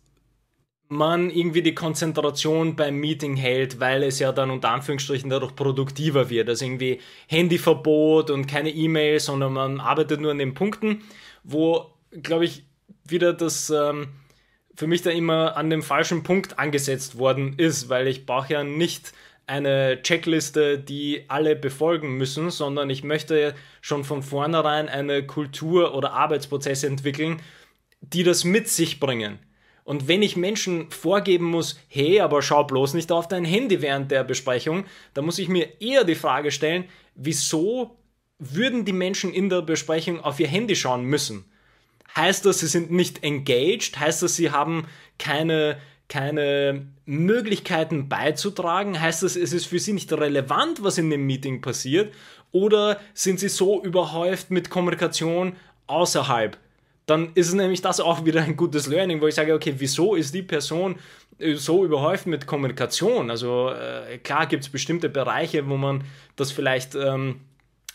man 0.89 1.29
irgendwie 1.29 1.63
die 1.63 1.73
Konzentration 1.73 2.75
beim 2.75 2.95
Meeting 2.97 3.35
hält, 3.35 3.79
weil 3.79 4.03
es 4.03 4.19
ja 4.19 4.31
dann 4.31 4.51
unter 4.51 4.69
Anführungsstrichen 4.69 5.29
dadurch 5.29 5.55
produktiver 5.55 6.29
wird. 6.29 6.49
Also 6.49 6.65
irgendwie 6.65 6.99
Handyverbot 7.27 8.29
und 8.29 8.45
keine 8.45 8.69
E-Mail, 8.69 9.19
sondern 9.19 9.53
man 9.53 9.79
arbeitet 9.79 10.21
nur 10.21 10.31
an 10.31 10.37
den 10.37 10.53
Punkten, 10.53 11.01
wo, 11.43 11.93
glaube 12.21 12.45
ich, 12.45 12.65
wieder 13.05 13.33
das 13.33 13.69
ähm, 13.69 14.09
für 14.75 14.87
mich 14.87 15.01
da 15.01 15.09
immer 15.09 15.57
an 15.57 15.69
dem 15.69 15.83
falschen 15.83 16.23
Punkt 16.23 16.59
angesetzt 16.59 17.17
worden 17.17 17.55
ist, 17.57 17.89
weil 17.89 18.07
ich 18.07 18.25
brauche 18.25 18.53
ja 18.53 18.63
nicht 18.63 19.13
eine 19.45 20.01
Checkliste, 20.01 20.79
die 20.79 21.25
alle 21.27 21.55
befolgen 21.55 22.17
müssen, 22.17 22.49
sondern 22.49 22.89
ich 22.89 23.03
möchte 23.03 23.55
schon 23.81 24.03
von 24.03 24.23
vornherein 24.23 24.87
eine 24.87 25.25
Kultur 25.25 25.95
oder 25.95 26.13
Arbeitsprozesse 26.13 26.87
entwickeln, 26.87 27.41
die 28.03 28.23
das 28.23 28.43
mit 28.43 28.67
sich 28.67 28.99
bringen. 28.99 29.39
Und 29.85 30.07
wenn 30.07 30.21
ich 30.21 30.37
Menschen 30.37 30.89
vorgeben 30.91 31.45
muss, 31.45 31.79
hey, 31.87 32.21
aber 32.21 32.41
schau 32.41 32.63
bloß 32.63 32.93
nicht 32.93 33.11
auf 33.11 33.27
dein 33.27 33.45
Handy 33.45 33.81
während 33.81 34.11
der 34.11 34.23
Besprechung, 34.23 34.85
dann 35.13 35.25
muss 35.25 35.39
ich 35.39 35.49
mir 35.49 35.81
eher 35.81 36.03
die 36.03 36.15
Frage 36.15 36.51
stellen, 36.51 36.85
wieso 37.15 37.97
würden 38.39 38.85
die 38.85 38.93
Menschen 38.93 39.33
in 39.33 39.49
der 39.49 39.61
Besprechung 39.61 40.21
auf 40.21 40.39
ihr 40.39 40.47
Handy 40.47 40.75
schauen 40.75 41.03
müssen? 41.03 41.45
Heißt 42.15 42.45
das, 42.45 42.59
sie 42.59 42.67
sind 42.67 42.91
nicht 42.91 43.23
engaged? 43.23 43.99
Heißt 43.99 44.21
das, 44.21 44.35
sie 44.35 44.51
haben 44.51 44.87
keine, 45.17 45.77
keine 46.07 46.87
Möglichkeiten 47.05 48.07
beizutragen? 48.07 49.01
Heißt 49.01 49.23
das, 49.23 49.35
es 49.35 49.51
ist 49.51 49.65
für 49.65 49.79
sie 49.79 49.93
nicht 49.93 50.13
relevant, 50.13 50.83
was 50.83 50.97
in 50.97 51.09
dem 51.09 51.25
Meeting 51.25 51.61
passiert? 51.61 52.13
Oder 52.51 53.01
sind 53.13 53.39
sie 53.39 53.49
so 53.49 53.83
überhäuft 53.83 54.51
mit 54.51 54.69
Kommunikation 54.69 55.55
außerhalb 55.87 56.57
dann 57.05 57.31
ist 57.35 57.53
nämlich 57.53 57.81
das 57.81 57.99
auch 57.99 58.25
wieder 58.25 58.41
ein 58.41 58.55
gutes 58.55 58.87
Learning, 58.87 59.21
wo 59.21 59.27
ich 59.27 59.35
sage, 59.35 59.53
okay, 59.53 59.75
wieso 59.77 60.15
ist 60.15 60.33
die 60.33 60.41
Person 60.41 60.95
äh, 61.39 61.55
so 61.55 61.83
überhäuft 61.83 62.27
mit 62.27 62.47
Kommunikation? 62.47 63.29
Also 63.29 63.69
äh, 63.69 64.17
klar 64.19 64.45
gibt 64.47 64.63
es 64.63 64.69
bestimmte 64.69 65.09
Bereiche, 65.09 65.67
wo 65.67 65.77
man 65.77 66.03
das 66.35 66.51
vielleicht 66.51 66.95
ähm, 66.95 67.41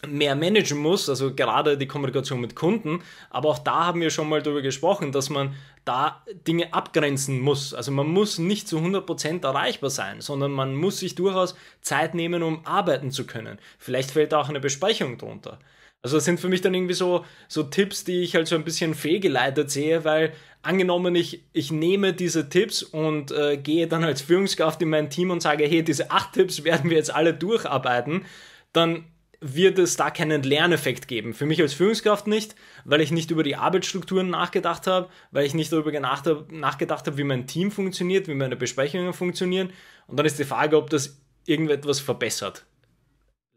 mehr 0.07 0.37
managen 0.37 0.79
muss, 0.79 1.09
also 1.09 1.35
gerade 1.35 1.77
die 1.77 1.89
Kommunikation 1.89 2.41
mit 2.41 2.55
Kunden, 2.55 3.03
aber 3.31 3.49
auch 3.49 3.59
da 3.59 3.87
haben 3.87 4.01
wir 4.01 4.11
schon 4.11 4.29
mal 4.29 4.43
darüber 4.43 4.63
gesprochen, 4.63 5.11
dass 5.11 5.29
man 5.29 5.55
da 5.85 6.23
Dinge 6.47 6.73
abgrenzen 6.73 7.41
muss. 7.41 7.75
Also 7.75 7.91
man 7.91 8.07
muss 8.07 8.39
nicht 8.39 8.69
zu 8.69 8.79
100% 8.79 9.43
erreichbar 9.45 9.91
sein, 9.91 10.21
sondern 10.21 10.53
man 10.53 10.75
muss 10.77 11.01
sich 11.01 11.15
durchaus 11.17 11.57
Zeit 11.81 12.15
nehmen, 12.15 12.43
um 12.43 12.65
arbeiten 12.65 13.11
zu 13.11 13.27
können. 13.27 13.59
Vielleicht 13.79 14.13
fällt 14.13 14.35
auch 14.35 14.49
eine 14.49 14.61
Besprechung 14.61 15.19
drunter. 15.19 15.59
Also 16.03 16.17
das 16.17 16.25
sind 16.25 16.39
für 16.39 16.49
mich 16.49 16.61
dann 16.61 16.75
irgendwie 16.75 16.95
so, 16.95 17.25
so 17.49 17.65
Tipps, 17.65 18.05
die 18.05 18.23
ich 18.23 18.35
halt 18.35 18.47
so 18.47 18.55
ein 18.55 18.65
bisschen 18.65 18.95
fehlgeleitet 18.95 19.71
sehe, 19.71 20.05
weil 20.05 20.33
angenommen 20.63 21.15
ich, 21.15 21.45
ich 21.53 21.73
nehme 21.73 22.13
diese 22.13 22.49
Tipps 22.49 22.83
und 22.83 23.33
äh, 23.33 23.57
gehe 23.57 23.89
dann 23.89 24.05
als 24.05 24.23
Führungskraft 24.23 24.81
in 24.81 24.91
mein 24.91 25.11
Team 25.11 25.31
und 25.31 25.43
sage, 25.43 25.65
hey, 25.65 25.83
diese 25.83 26.11
acht 26.11 26.35
Tipps 26.35 26.63
werden 26.63 26.91
wir 26.91 26.97
jetzt 26.97 27.13
alle 27.13 27.35
durcharbeiten, 27.35 28.25
dann 28.73 29.05
wird 29.41 29.79
es 29.79 29.97
da 29.97 30.11
keinen 30.11 30.43
Lerneffekt 30.43 31.07
geben. 31.07 31.33
Für 31.33 31.47
mich 31.47 31.61
als 31.61 31.75
Führungskraft 31.75 32.27
nicht, 32.27 32.57
weil 32.85 33.01
ich 33.01 33.13
nicht 33.13 33.31
über 33.31 33.43
die 33.43 33.57
Arbeitsstrukturen 33.57 34.31
nachgedacht 34.31 34.87
habe, 34.87 35.09
weil 35.31 35.47
ich 35.47 35.55
nicht 35.55 35.73
darüber 35.73 35.93
nachgedacht 36.01 37.07
habe, 37.07 37.19
wie 37.19 37.25
mein 37.25 37.47
Team 37.47 37.71
funktioniert, 37.71 38.27
wie 38.27 38.35
meine 38.35 38.57
Besprechungen 38.57 39.13
funktionieren. 39.13 39.71
Und 40.09 40.17
dann 40.17 40.27
ist 40.27 40.39
die 40.39 40.45
Frage, 40.45 40.77
ob 40.77 40.91
das 40.91 41.21
irgendetwas 41.47 42.01
verbessert. 42.01 42.67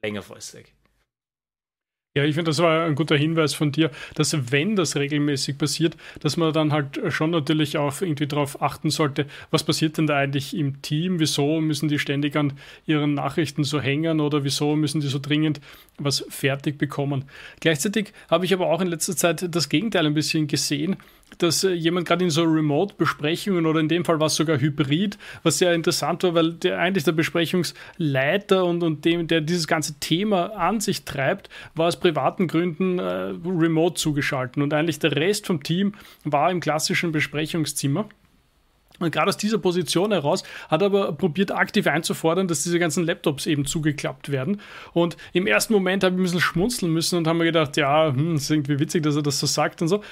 Längerfristig. 0.03 0.73
Ja, 2.13 2.25
ich 2.25 2.35
finde, 2.35 2.49
das 2.49 2.57
war 2.59 2.83
ein 2.83 2.95
guter 2.95 3.15
Hinweis 3.15 3.53
von 3.53 3.71
dir, 3.71 3.89
dass 4.15 4.51
wenn 4.51 4.75
das 4.75 4.97
regelmäßig 4.97 5.57
passiert, 5.57 5.95
dass 6.19 6.35
man 6.35 6.51
dann 6.51 6.73
halt 6.73 6.99
schon 7.07 7.29
natürlich 7.31 7.77
auch 7.77 8.01
irgendwie 8.01 8.27
darauf 8.27 8.61
achten 8.61 8.89
sollte, 8.89 9.27
was 9.49 9.63
passiert 9.63 9.97
denn 9.97 10.07
da 10.07 10.17
eigentlich 10.17 10.53
im 10.53 10.81
Team, 10.81 11.19
wieso 11.19 11.61
müssen 11.61 11.87
die 11.87 11.99
ständig 11.99 12.35
an 12.35 12.51
ihren 12.85 13.13
Nachrichten 13.13 13.63
so 13.63 13.79
hängen 13.79 14.19
oder 14.19 14.43
wieso 14.43 14.75
müssen 14.75 14.99
die 14.99 15.07
so 15.07 15.19
dringend 15.19 15.61
was 15.99 16.25
fertig 16.27 16.77
bekommen. 16.77 17.23
Gleichzeitig 17.61 18.11
habe 18.29 18.43
ich 18.43 18.53
aber 18.53 18.67
auch 18.67 18.81
in 18.81 18.87
letzter 18.87 19.15
Zeit 19.15 19.47
das 19.49 19.69
Gegenteil 19.69 20.05
ein 20.05 20.13
bisschen 20.13 20.47
gesehen, 20.47 20.97
dass 21.37 21.63
äh, 21.63 21.71
jemand 21.71 22.07
gerade 22.07 22.23
in 22.23 22.29
so 22.29 22.43
Remote-Besprechungen 22.43 23.65
oder 23.65 23.79
in 23.79 23.87
dem 23.87 24.05
Fall 24.05 24.19
war 24.19 24.27
es 24.27 24.35
sogar 24.35 24.59
Hybrid, 24.59 25.17
was 25.43 25.57
sehr 25.57 25.73
interessant 25.73 26.23
war, 26.23 26.35
weil 26.35 26.53
der 26.53 26.79
eigentlich 26.79 27.03
der 27.03 27.11
Besprechungsleiter 27.11 28.65
und, 28.65 28.83
und 28.83 29.05
dem, 29.05 29.27
der 29.27 29.41
dieses 29.41 29.67
ganze 29.67 29.99
Thema 29.99 30.55
an 30.55 30.79
sich 30.79 31.05
treibt, 31.05 31.49
war 31.75 31.87
aus 31.87 31.99
privaten 31.99 32.47
Gründen 32.47 32.99
äh, 32.99 33.33
remote 33.45 33.95
zugeschaltet 33.95 34.61
und 34.61 34.73
eigentlich 34.73 34.99
der 34.99 35.15
Rest 35.15 35.47
vom 35.47 35.63
Team 35.63 35.93
war 36.23 36.51
im 36.51 36.59
klassischen 36.59 37.11
Besprechungszimmer. 37.11 38.07
Und 38.99 39.11
gerade 39.11 39.29
aus 39.29 39.37
dieser 39.37 39.57
Position 39.57 40.11
heraus 40.11 40.43
hat 40.69 40.81
er 40.81 40.87
aber 40.87 41.11
probiert, 41.13 41.51
aktiv 41.51 41.87
einzufordern, 41.87 42.47
dass 42.47 42.63
diese 42.63 42.79
ganzen 42.79 43.05
Laptops 43.05 43.45
eben 43.45 43.65
zugeklappt 43.65 44.31
werden. 44.31 44.61
Und 44.93 45.17
im 45.33 45.47
ersten 45.47 45.73
Moment 45.73 46.03
habe 46.03 46.15
ich 46.15 46.19
ein 46.19 46.23
bisschen 46.23 46.39
schmunzeln 46.39 46.91
müssen 46.91 47.17
und 47.17 47.27
haben 47.27 47.37
mir 47.37 47.45
gedacht, 47.45 47.77
ja, 47.77 48.13
hm, 48.13 48.35
ist 48.35 48.51
irgendwie 48.51 48.79
witzig, 48.79 49.03
dass 49.03 49.15
er 49.15 49.23
das 49.23 49.39
so 49.39 49.47
sagt 49.47 49.81
und 49.81 49.87
so. 49.87 50.03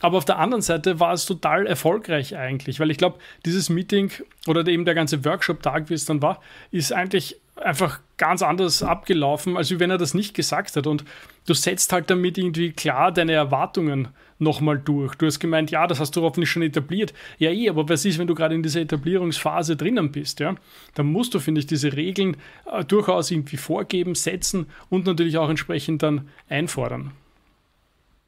Aber 0.00 0.18
auf 0.18 0.24
der 0.24 0.38
anderen 0.38 0.62
Seite 0.62 1.00
war 1.00 1.12
es 1.12 1.26
total 1.26 1.66
erfolgreich 1.66 2.36
eigentlich, 2.36 2.80
weil 2.80 2.90
ich 2.90 2.98
glaube, 2.98 3.18
dieses 3.44 3.68
Meeting 3.68 4.10
oder 4.46 4.66
eben 4.66 4.84
der 4.84 4.94
ganze 4.94 5.24
Workshop-Tag, 5.24 5.90
wie 5.90 5.94
es 5.94 6.04
dann 6.04 6.22
war, 6.22 6.40
ist 6.70 6.92
eigentlich 6.92 7.36
einfach 7.56 8.00
ganz 8.18 8.42
anders 8.42 8.82
abgelaufen, 8.82 9.56
als 9.56 9.78
wenn 9.78 9.90
er 9.90 9.98
das 9.98 10.14
nicht 10.14 10.34
gesagt 10.34 10.76
hat. 10.76 10.86
Und 10.86 11.04
du 11.46 11.54
setzt 11.54 11.92
halt 11.92 12.10
damit 12.10 12.38
irgendwie 12.38 12.72
klar 12.72 13.12
deine 13.12 13.32
Erwartungen 13.32 14.08
nochmal 14.38 14.78
durch. 14.78 15.14
Du 15.14 15.26
hast 15.26 15.40
gemeint, 15.40 15.70
ja, 15.70 15.86
das 15.86 16.00
hast 16.00 16.16
du 16.16 16.22
hoffentlich 16.22 16.50
schon 16.50 16.62
etabliert. 16.62 17.14
Ja, 17.38 17.50
eh, 17.50 17.68
aber 17.68 17.88
was 17.88 18.04
ist, 18.04 18.18
wenn 18.18 18.26
du 18.26 18.34
gerade 18.34 18.54
in 18.54 18.62
dieser 18.62 18.80
Etablierungsphase 18.80 19.76
drinnen 19.76 20.12
bist? 20.12 20.40
Ja? 20.40 20.54
Dann 20.94 21.06
musst 21.06 21.34
du, 21.34 21.40
finde 21.40 21.60
ich, 21.60 21.66
diese 21.66 21.94
Regeln 21.94 22.36
äh, 22.70 22.84
durchaus 22.84 23.30
irgendwie 23.30 23.56
vorgeben, 23.56 24.14
setzen 24.14 24.66
und 24.90 25.06
natürlich 25.06 25.38
auch 25.38 25.48
entsprechend 25.48 26.02
dann 26.02 26.28
einfordern. 26.48 27.12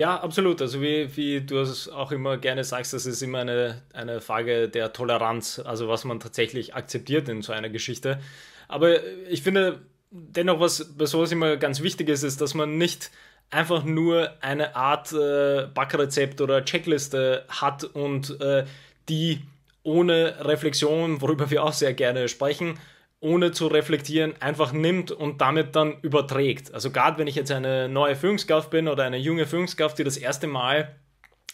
Ja, 0.00 0.20
absolut. 0.20 0.62
Also 0.62 0.80
wie, 0.80 1.16
wie 1.16 1.40
du 1.40 1.58
es 1.58 1.88
auch 1.88 2.12
immer 2.12 2.36
gerne 2.38 2.62
sagst, 2.62 2.92
das 2.92 3.04
ist 3.04 3.20
immer 3.20 3.40
eine, 3.40 3.82
eine 3.92 4.20
Frage 4.20 4.68
der 4.68 4.92
Toleranz, 4.92 5.60
also 5.64 5.88
was 5.88 6.04
man 6.04 6.20
tatsächlich 6.20 6.74
akzeptiert 6.76 7.28
in 7.28 7.42
so 7.42 7.52
einer 7.52 7.68
Geschichte. 7.68 8.20
Aber 8.68 9.02
ich 9.28 9.42
finde 9.42 9.80
dennoch, 10.10 10.60
was 10.60 10.96
bei 10.96 11.06
sowas 11.06 11.32
immer 11.32 11.56
ganz 11.56 11.82
wichtig 11.82 12.08
ist, 12.08 12.22
ist, 12.22 12.40
dass 12.40 12.54
man 12.54 12.78
nicht 12.78 13.10
einfach 13.50 13.84
nur 13.84 14.30
eine 14.40 14.76
Art 14.76 15.12
äh, 15.12 15.66
Backrezept 15.72 16.40
oder 16.40 16.64
Checkliste 16.64 17.44
hat 17.48 17.84
und 17.84 18.40
äh, 18.40 18.64
die 19.08 19.40
ohne 19.82 20.36
Reflexion, 20.40 21.20
worüber 21.22 21.50
wir 21.50 21.64
auch 21.64 21.72
sehr 21.72 21.94
gerne 21.94 22.28
sprechen, 22.28 22.78
ohne 23.20 23.52
zu 23.52 23.66
reflektieren, 23.66 24.34
einfach 24.40 24.72
nimmt 24.72 25.10
und 25.10 25.40
damit 25.40 25.74
dann 25.74 25.98
überträgt. 26.02 26.72
Also 26.72 26.90
gerade 26.90 27.18
wenn 27.18 27.26
ich 27.26 27.34
jetzt 27.34 27.50
eine 27.50 27.88
neue 27.88 28.14
Führungskraft 28.14 28.70
bin 28.70 28.86
oder 28.86 29.04
eine 29.04 29.16
junge 29.16 29.46
Führungskraft, 29.46 29.98
die 29.98 30.04
das 30.04 30.16
erste 30.16 30.46
Mal 30.46 30.94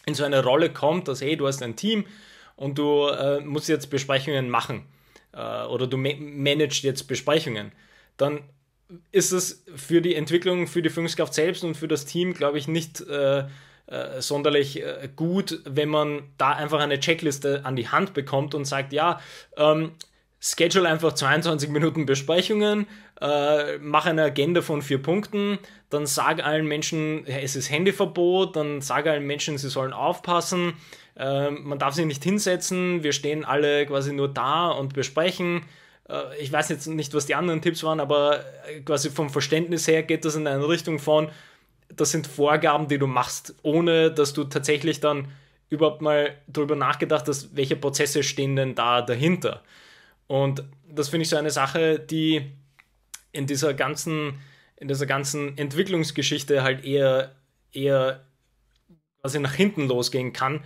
in 0.05 0.13
so 0.13 0.23
eine 0.23 0.43
Rolle 0.43 0.69
kommt, 0.69 1.07
dass 1.07 1.21
hey, 1.21 1.37
du 1.37 1.47
hast 1.47 1.63
ein 1.63 1.75
Team 1.75 2.05
und 2.55 2.77
du 2.77 3.07
äh, 3.07 3.39
musst 3.39 3.69
jetzt 3.69 3.89
Besprechungen 3.89 4.49
machen 4.49 4.85
äh, 5.33 5.65
oder 5.65 5.87
du 5.87 5.97
ma 5.97 6.09
managst 6.17 6.83
jetzt 6.83 7.07
Besprechungen, 7.07 7.71
dann 8.17 8.41
ist 9.11 9.31
es 9.31 9.63
für 9.75 10.01
die 10.01 10.15
Entwicklung, 10.15 10.67
für 10.67 10.81
die 10.81 10.89
Führungskraft 10.89 11.33
selbst 11.33 11.63
und 11.63 11.75
für 11.75 11.87
das 11.87 12.05
Team, 12.05 12.33
glaube 12.33 12.57
ich, 12.57 12.67
nicht 12.67 13.01
äh, 13.01 13.45
äh, 13.87 14.21
sonderlich 14.21 14.81
äh, 14.81 15.09
gut, 15.15 15.61
wenn 15.65 15.89
man 15.89 16.23
da 16.37 16.51
einfach 16.51 16.79
eine 16.79 16.99
Checkliste 16.99 17.65
an 17.65 17.75
die 17.75 17.87
Hand 17.87 18.13
bekommt 18.13 18.55
und 18.55 18.65
sagt, 18.65 18.93
ja, 18.93 19.19
ähm, 19.57 19.91
schedule 20.39 20.87
einfach 20.87 21.13
22 21.13 21.69
Minuten 21.69 22.05
Besprechungen, 22.05 22.87
äh, 23.19 23.77
mach 23.79 24.05
eine 24.05 24.23
Agenda 24.23 24.61
von 24.61 24.81
vier 24.81 25.01
Punkten, 25.01 25.57
dann 25.89 26.05
sag 26.05 26.43
allen 26.43 26.67
Menschen, 26.67 27.25
es 27.25 27.55
ist 27.55 27.71
Handyverbot, 27.71 28.55
dann 28.55 28.81
sag 28.81 29.07
allen 29.07 29.25
Menschen, 29.25 29.57
sie 29.57 29.69
sollen 29.69 29.93
aufpassen, 29.93 30.73
äh, 31.17 31.49
man 31.49 31.79
darf 31.79 31.95
sich 31.95 32.05
nicht 32.05 32.23
hinsetzen, 32.23 33.03
wir 33.03 33.13
stehen 33.13 33.45
alle 33.45 33.85
quasi 33.85 34.13
nur 34.13 34.27
da 34.27 34.69
und 34.69 34.93
besprechen. 34.93 35.63
Äh, 36.09 36.37
ich 36.39 36.51
weiß 36.51 36.69
jetzt 36.69 36.87
nicht, 36.87 37.13
was 37.13 37.25
die 37.25 37.35
anderen 37.35 37.61
Tipps 37.61 37.83
waren, 37.83 37.99
aber 37.99 38.43
äh, 38.67 38.81
quasi 38.81 39.09
vom 39.09 39.29
Verständnis 39.29 39.87
her 39.87 40.03
geht 40.03 40.25
das 40.25 40.35
in 40.35 40.47
eine 40.47 40.67
Richtung 40.67 40.99
von, 40.99 41.29
das 41.89 42.11
sind 42.11 42.27
Vorgaben, 42.27 42.87
die 42.87 42.97
du 42.97 43.07
machst, 43.07 43.55
ohne 43.61 44.11
dass 44.11 44.33
du 44.33 44.43
tatsächlich 44.45 44.99
dann 44.99 45.27
überhaupt 45.69 46.01
mal 46.01 46.35
darüber 46.47 46.75
nachgedacht 46.75 47.27
hast, 47.27 47.55
welche 47.55 47.75
Prozesse 47.75 48.23
stehen 48.23 48.55
denn 48.55 48.75
da 48.75 49.01
dahinter. 49.01 49.63
Und 50.27 50.63
das 50.87 51.09
finde 51.09 51.23
ich 51.23 51.29
so 51.29 51.37
eine 51.37 51.51
Sache, 51.51 51.99
die 51.99 52.51
in 53.31 53.45
dieser 53.47 53.73
ganzen, 53.73 54.39
in 54.77 54.87
dieser 54.87 55.05
ganzen 55.05 55.57
Entwicklungsgeschichte 55.57 56.63
halt 56.63 56.83
eher, 56.85 57.35
eher 57.71 58.25
quasi 59.21 59.39
nach 59.39 59.53
hinten 59.53 59.87
losgehen 59.87 60.33
kann, 60.33 60.63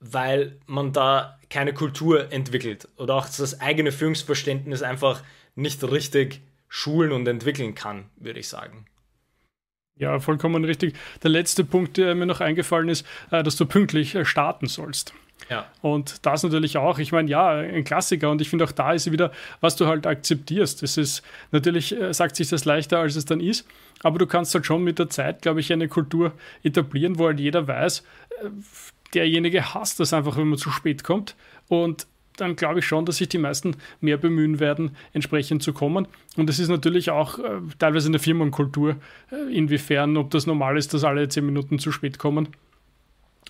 weil 0.00 0.58
man 0.66 0.92
da 0.92 1.38
keine 1.50 1.72
Kultur 1.72 2.32
entwickelt 2.32 2.88
oder 2.96 3.14
auch 3.14 3.26
das 3.26 3.60
eigene 3.60 3.92
Führungsverständnis 3.92 4.82
einfach 4.82 5.22
nicht 5.54 5.82
richtig 5.82 6.40
schulen 6.68 7.12
und 7.12 7.26
entwickeln 7.26 7.74
kann, 7.74 8.06
würde 8.16 8.40
ich 8.40 8.48
sagen. 8.48 8.86
Ja, 9.96 10.20
vollkommen 10.20 10.64
richtig. 10.64 10.94
Der 11.22 11.30
letzte 11.30 11.64
Punkt, 11.64 11.96
der 11.96 12.14
mir 12.14 12.26
noch 12.26 12.40
eingefallen 12.40 12.88
ist, 12.88 13.04
äh, 13.30 13.42
dass 13.42 13.56
du 13.56 13.66
pünktlich 13.66 14.14
äh, 14.14 14.24
starten 14.24 14.66
sollst. 14.66 15.12
Ja. 15.50 15.66
Und 15.82 16.24
das 16.26 16.42
natürlich 16.42 16.76
auch. 16.76 16.98
Ich 16.98 17.10
meine, 17.10 17.28
ja, 17.28 17.50
ein 17.50 17.84
Klassiker. 17.84 18.30
Und 18.30 18.40
ich 18.40 18.48
finde 18.48 18.64
auch 18.64 18.72
da 18.72 18.92
ist 18.92 19.10
wieder, 19.10 19.32
was 19.60 19.76
du 19.76 19.86
halt 19.86 20.06
akzeptierst. 20.06 20.82
Es 20.82 20.96
ist 20.96 21.22
natürlich, 21.50 21.98
äh, 21.98 22.12
sagt 22.12 22.36
sich 22.36 22.48
das 22.48 22.64
leichter, 22.64 22.98
als 23.00 23.16
es 23.16 23.24
dann 23.24 23.40
ist. 23.40 23.66
Aber 24.02 24.18
du 24.18 24.26
kannst 24.26 24.54
halt 24.54 24.66
schon 24.66 24.84
mit 24.84 24.98
der 24.98 25.08
Zeit, 25.08 25.42
glaube 25.42 25.60
ich, 25.60 25.72
eine 25.72 25.88
Kultur 25.88 26.32
etablieren, 26.62 27.18
wo 27.18 27.26
halt 27.26 27.40
jeder 27.40 27.66
weiß, 27.66 28.04
derjenige 29.14 29.74
hasst 29.74 30.00
das 30.00 30.12
einfach, 30.12 30.36
wenn 30.36 30.48
man 30.48 30.58
zu 30.58 30.70
spät 30.70 31.04
kommt. 31.04 31.36
Und 31.68 32.06
dann 32.36 32.56
glaube 32.56 32.78
ich 32.78 32.86
schon, 32.86 33.04
dass 33.04 33.16
sich 33.16 33.28
die 33.28 33.38
meisten 33.38 33.76
mehr 34.00 34.16
bemühen 34.16 34.60
werden, 34.60 34.92
entsprechend 35.12 35.62
zu 35.62 35.72
kommen. 35.72 36.06
Und 36.36 36.48
es 36.48 36.58
ist 36.58 36.68
natürlich 36.68 37.10
auch 37.10 37.38
äh, 37.38 37.60
teilweise 37.78 38.06
in 38.06 38.12
der 38.12 38.20
Firmenkultur, 38.20 38.96
äh, 39.30 39.52
inwiefern, 39.52 40.16
ob 40.16 40.30
das 40.30 40.46
normal 40.46 40.76
ist, 40.76 40.94
dass 40.94 41.04
alle 41.04 41.28
zehn 41.28 41.44
Minuten 41.44 41.78
zu 41.78 41.92
spät 41.92 42.18
kommen. 42.18 42.48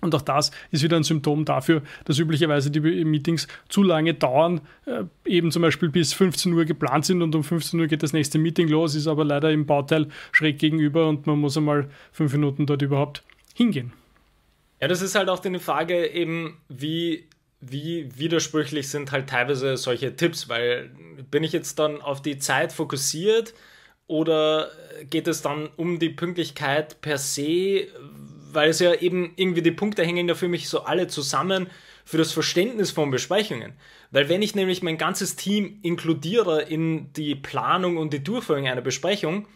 Und 0.00 0.14
auch 0.14 0.22
das 0.22 0.52
ist 0.70 0.84
wieder 0.84 0.96
ein 0.96 1.02
Symptom 1.02 1.44
dafür, 1.44 1.82
dass 2.04 2.20
üblicherweise 2.20 2.70
die 2.70 2.80
Meetings 2.80 3.48
zu 3.68 3.82
lange 3.82 4.14
dauern, 4.14 4.60
äh, 4.86 5.04
eben 5.24 5.50
zum 5.50 5.62
Beispiel 5.62 5.88
bis 5.88 6.12
15 6.12 6.52
Uhr 6.52 6.64
geplant 6.64 7.04
sind 7.04 7.20
und 7.20 7.34
um 7.34 7.42
15 7.42 7.80
Uhr 7.80 7.88
geht 7.88 8.02
das 8.02 8.12
nächste 8.12 8.38
Meeting 8.38 8.68
los, 8.68 8.94
ist 8.94 9.08
aber 9.08 9.24
leider 9.24 9.50
im 9.50 9.66
Bauteil 9.66 10.08
schräg 10.30 10.58
gegenüber 10.58 11.08
und 11.08 11.26
man 11.26 11.40
muss 11.40 11.56
einmal 11.56 11.90
fünf 12.12 12.32
Minuten 12.32 12.66
dort 12.66 12.82
überhaupt 12.82 13.24
hingehen. 13.54 13.92
Ja, 14.80 14.88
das 14.88 15.02
ist 15.02 15.14
halt 15.14 15.28
auch 15.28 15.40
die 15.40 15.58
Frage 15.58 16.06
eben, 16.06 16.60
wie, 16.68 17.28
wie 17.60 18.08
widersprüchlich 18.16 18.88
sind 18.88 19.10
halt 19.10 19.28
teilweise 19.28 19.76
solche 19.76 20.14
Tipps, 20.14 20.48
weil 20.48 20.90
bin 21.30 21.42
ich 21.42 21.52
jetzt 21.52 21.78
dann 21.78 22.00
auf 22.00 22.22
die 22.22 22.38
Zeit 22.38 22.72
fokussiert 22.72 23.54
oder 24.06 24.70
geht 25.10 25.26
es 25.26 25.42
dann 25.42 25.68
um 25.76 25.98
die 25.98 26.10
Pünktlichkeit 26.10 27.00
per 27.00 27.18
se, 27.18 27.88
weil 28.52 28.70
es 28.70 28.78
ja 28.78 28.94
eben 28.94 29.32
irgendwie 29.36 29.62
die 29.62 29.72
Punkte 29.72 30.04
hängen 30.04 30.28
ja 30.28 30.34
für 30.34 30.48
mich 30.48 30.68
so 30.68 30.82
alle 30.82 31.08
zusammen 31.08 31.68
für 32.04 32.16
das 32.16 32.32
Verständnis 32.32 32.90
von 32.90 33.10
Besprechungen. 33.10 33.74
Weil 34.10 34.30
wenn 34.30 34.40
ich 34.40 34.54
nämlich 34.54 34.82
mein 34.82 34.96
ganzes 34.96 35.36
Team 35.36 35.78
inkludiere 35.82 36.62
in 36.62 37.12
die 37.12 37.34
Planung 37.34 37.98
und 37.98 38.14
die 38.14 38.24
Durchführung 38.24 38.66
einer 38.66 38.80
Besprechung, 38.80 39.46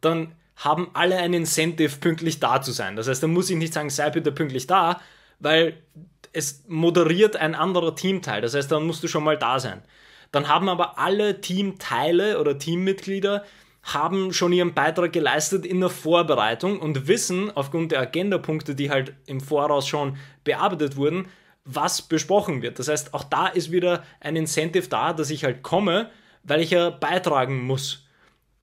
dann 0.00 0.32
haben 0.56 0.90
alle 0.94 1.16
ein 1.18 1.34
Incentive, 1.34 1.96
pünktlich 1.98 2.40
da 2.40 2.62
zu 2.62 2.72
sein. 2.72 2.96
Das 2.96 3.08
heißt, 3.08 3.22
dann 3.22 3.32
muss 3.32 3.50
ich 3.50 3.56
nicht 3.56 3.74
sagen, 3.74 3.90
sei 3.90 4.10
bitte 4.10 4.32
pünktlich 4.32 4.66
da, 4.66 5.00
weil 5.38 5.82
es 6.32 6.64
moderiert 6.66 7.36
ein 7.36 7.54
anderer 7.54 7.94
Teamteil. 7.94 8.40
Das 8.40 8.54
heißt, 8.54 8.70
dann 8.72 8.86
musst 8.86 9.02
du 9.02 9.08
schon 9.08 9.24
mal 9.24 9.38
da 9.38 9.60
sein. 9.60 9.82
Dann 10.32 10.48
haben 10.48 10.68
aber 10.68 10.98
alle 10.98 11.40
Teamteile 11.40 12.40
oder 12.40 12.58
Teammitglieder 12.58 13.44
haben 13.82 14.32
schon 14.32 14.52
ihren 14.52 14.74
Beitrag 14.74 15.12
geleistet 15.12 15.64
in 15.64 15.80
der 15.80 15.90
Vorbereitung 15.90 16.80
und 16.80 17.06
wissen 17.06 17.50
aufgrund 17.54 17.92
der 17.92 18.00
Agendapunkte, 18.00 18.74
die 18.74 18.90
halt 18.90 19.14
im 19.26 19.40
Voraus 19.40 19.86
schon 19.86 20.16
bearbeitet 20.42 20.96
wurden, 20.96 21.28
was 21.64 22.02
besprochen 22.02 22.62
wird. 22.62 22.78
Das 22.78 22.88
heißt, 22.88 23.14
auch 23.14 23.24
da 23.24 23.46
ist 23.46 23.70
wieder 23.70 24.02
ein 24.20 24.36
Incentive 24.36 24.88
da, 24.88 25.12
dass 25.12 25.30
ich 25.30 25.44
halt 25.44 25.62
komme, 25.62 26.10
weil 26.42 26.60
ich 26.60 26.70
ja 26.70 26.90
beitragen 26.90 27.62
muss. 27.62 28.05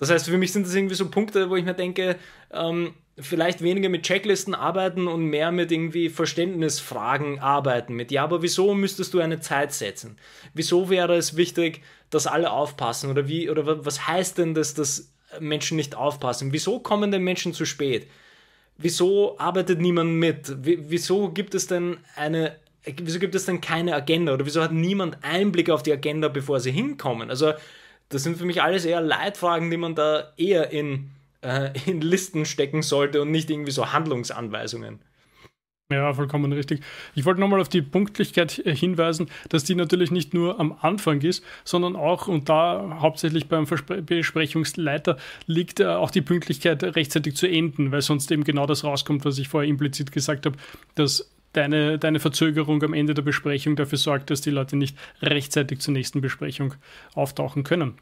Das 0.04 0.12
heißt, 0.12 0.26
für 0.30 0.38
mich 0.38 0.52
sind 0.52 0.66
das 0.66 0.76
irgendwie 0.76 0.96
so 0.96 1.10
Punkte, 1.10 1.50
wo 1.50 1.56
ich 1.56 1.64
mir 1.64 1.74
denke, 1.74 2.18
ähm, 2.52 2.94
vielleicht 3.18 3.62
weniger 3.62 3.88
mit 3.88 4.04
Checklisten 4.04 4.54
arbeiten 4.54 5.08
und 5.08 5.28
mehr 5.28 5.54
mit 5.54 5.72
irgendwie 5.72 6.10
Verständnisfragen 6.10 7.40
arbeiten. 7.40 7.94
Mit, 7.94 8.12
ja, 8.12 8.26
aber 8.26 8.42
wieso 8.42 8.74
müsstest 8.74 9.14
du 9.14 9.22
eine 9.22 9.40
Zeit 9.40 9.72
setzen? 9.72 10.18
Wieso 10.54 10.90
wäre 10.90 11.16
es 11.16 11.38
wichtig, 11.38 11.84
dass 12.10 12.28
alle 12.28 12.52
aufpassen? 12.52 13.10
Oder 13.10 13.30
wie, 13.30 13.50
oder 13.50 13.86
was 13.86 14.06
heißt 14.06 14.40
denn 14.40 14.54
das, 14.54 14.74
dass 14.74 15.14
Menschen 15.40 15.78
nicht 15.78 15.96
aufpassen? 15.96 16.52
Wieso 16.52 16.80
kommen 16.80 17.10
denn 17.10 17.24
Menschen 17.24 17.54
zu 17.54 17.64
spät? 17.64 18.08
Wieso 18.78 19.40
arbeitet 19.40 19.80
niemand 19.80 20.12
mit? 20.12 20.54
Wieso 20.64 21.30
gibt 21.30 21.56
es 21.56 21.68
denn 21.68 21.96
eine, 22.18 22.58
wieso 22.84 23.20
gibt 23.20 23.36
es 23.36 23.46
denn 23.46 23.62
keine 23.62 23.96
Agenda? 23.96 24.34
Oder 24.34 24.46
wieso 24.46 24.62
hat 24.62 24.74
niemand 24.74 25.24
Einblick 25.24 25.70
auf 25.70 25.82
die 25.82 25.94
Agenda, 25.94 26.28
bevor 26.28 26.60
sie 26.60 26.72
hinkommen? 26.72 27.30
Also, 27.30 27.54
das 28.14 28.24
sind 28.24 28.38
für 28.38 28.46
mich 28.46 28.62
alles 28.62 28.86
eher 28.86 29.02
Leitfragen, 29.02 29.70
die 29.72 29.78
man 29.78 29.96
da 29.96 30.32
eher 30.38 30.72
in, 30.72 31.10
äh, 31.42 31.72
in 31.86 32.02
Listen 32.02 32.46
stecken 32.46 32.82
sollte 32.82 33.22
und 33.22 33.32
nicht 33.32 33.50
irgendwie 33.50 33.72
so 33.72 33.92
Handlungsanweisungen. 33.92 35.00
Ja, 35.92 36.14
vollkommen 36.14 36.52
richtig. 36.54 36.82
Ich 37.14 37.26
wollte 37.26 37.40
nochmal 37.42 37.62
auf 37.62 37.70
die 37.70 37.82
Punktlichkeit 37.82 38.52
hinweisen, 38.52 39.30
dass 39.50 39.64
die 39.64 39.76
natürlich 39.76 40.12
nicht 40.12 40.34
nur 40.34 40.60
am 40.60 40.76
Anfang 40.82 41.22
ist, 41.22 41.44
sondern 41.66 41.96
auch, 41.96 42.28
und 42.28 42.50
da 42.50 42.98
hauptsächlich 43.00 43.48
beim 43.48 43.68
Verspre 43.68 44.02
Besprechungsleiter 44.02 45.18
liegt 45.46 45.82
äh, 45.82 45.86
auch 45.86 46.10
die 46.10 46.22
Pünktlichkeit 46.22 46.84
rechtzeitig 46.84 47.36
zu 47.36 47.48
enden, 47.48 47.92
weil 47.92 48.02
sonst 48.02 48.32
eben 48.32 48.44
genau 48.44 48.66
das 48.66 48.84
rauskommt, 48.84 49.26
was 49.26 49.38
ich 49.38 49.50
vorher 49.50 49.70
implizit 49.70 50.12
gesagt 50.12 50.46
habe, 50.46 50.58
dass 50.96 51.33
deine, 51.54 51.98
deine 51.98 52.20
Verzögerung 52.20 52.84
am 52.84 52.94
Ende 52.94 53.14
der 53.14 53.22
Besprechung 53.22 53.76
dafür 53.76 53.98
sorgt, 53.98 54.30
dass 54.30 54.42
die 54.42 54.50
Leute 54.50 54.76
nicht 54.76 54.98
rechtzeitig 55.22 55.80
zur 55.80 55.94
nächsten 55.94 56.22
Besprechung 56.22 56.76
auftauchen 57.14 57.64
können. 57.64 57.96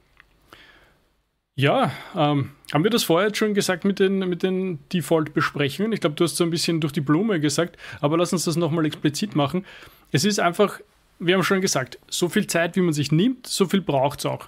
Ja, 1.56 1.92
ähm, 2.16 2.52
haben 2.74 2.84
wir 2.84 2.90
das 2.90 3.04
vorher 3.04 3.28
jetzt 3.28 3.38
schon 3.38 3.54
gesagt 3.54 3.84
mit 3.84 4.00
den, 4.00 4.20
mit 4.20 4.42
den 4.42 4.80
Default-Besprechungen? 4.94 5.92
Ich 5.92 6.00
glaube, 6.00 6.16
du 6.16 6.24
hast 6.24 6.38
so 6.38 6.44
ein 6.46 6.50
bisschen 6.50 6.80
durch 6.80 6.94
die 6.94 7.02
Blume 7.02 7.40
gesagt, 7.40 7.78
aber 8.00 8.18
lass 8.18 8.32
uns 8.32 8.46
das 8.46 8.56
nochmal 8.56 8.86
explizit 8.86 9.36
machen. 9.36 9.66
Es 10.12 10.24
ist 10.24 10.40
einfach, 10.40 10.80
wir 11.20 11.36
haben 11.36 11.44
schon 11.44 11.62
gesagt, 11.62 12.00
so 12.10 12.30
viel 12.30 12.48
Zeit, 12.48 12.78
wie 12.78 12.82
man 12.82 12.94
sich 12.94 13.12
nimmt, 13.12 13.48
so 13.48 13.66
viel 13.66 13.82
braucht 13.82 14.20
es 14.20 14.26
auch. 14.26 14.48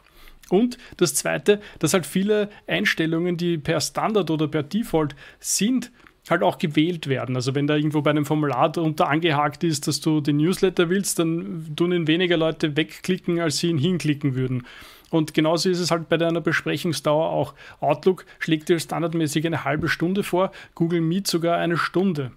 Und 0.50 0.78
das 0.98 1.14
Zweite, 1.14 1.62
dass 1.80 1.94
halt 1.94 2.06
viele 2.06 2.50
Einstellungen, 2.68 3.38
die 3.38 3.58
per 3.58 3.82
Standard 3.82 4.30
oder 4.30 4.48
per 4.48 4.64
Default 4.64 5.16
sind, 5.40 5.92
halt 6.30 6.44
auch 6.44 6.58
gewählt 6.58 7.08
werden. 7.08 7.36
Also 7.36 7.56
wenn 7.56 7.68
da 7.68 7.76
irgendwo 7.76 8.02
bei 8.02 8.12
einem 8.12 8.26
Formular 8.26 8.72
drunter 8.72 9.10
angehakt 9.10 9.64
ist, 9.64 9.88
dass 9.88 10.00
du 10.00 10.22
den 10.22 10.38
Newsletter 10.38 10.90
willst, 10.90 11.20
dann 11.20 11.76
tun 11.76 11.92
ihn 11.92 12.08
weniger 12.08 12.38
Leute 12.38 12.78
wegklicken, 12.78 13.40
als 13.40 13.58
sie 13.58 13.70
ihn 13.70 13.78
hinklicken 13.78 14.36
würden. 14.36 14.66
Und 15.10 15.34
genauso 15.34 15.70
ist 15.70 15.80
es 15.80 15.92
halt 15.92 16.10
bei 16.10 16.18
deiner 16.18 16.42
Besprechungsdauer 16.42 17.30
auch. 17.30 17.54
Outlook 17.82 18.26
schlägt 18.40 18.70
dir 18.70 18.80
standardmäßig 18.80 19.46
eine 19.46 19.64
halbe 19.64 19.88
Stunde 19.88 20.24
vor, 20.24 20.52
Google 20.74 21.02
Meet 21.02 21.28
sogar 21.28 21.58
eine 21.58 21.78
Stunde. 21.78 22.32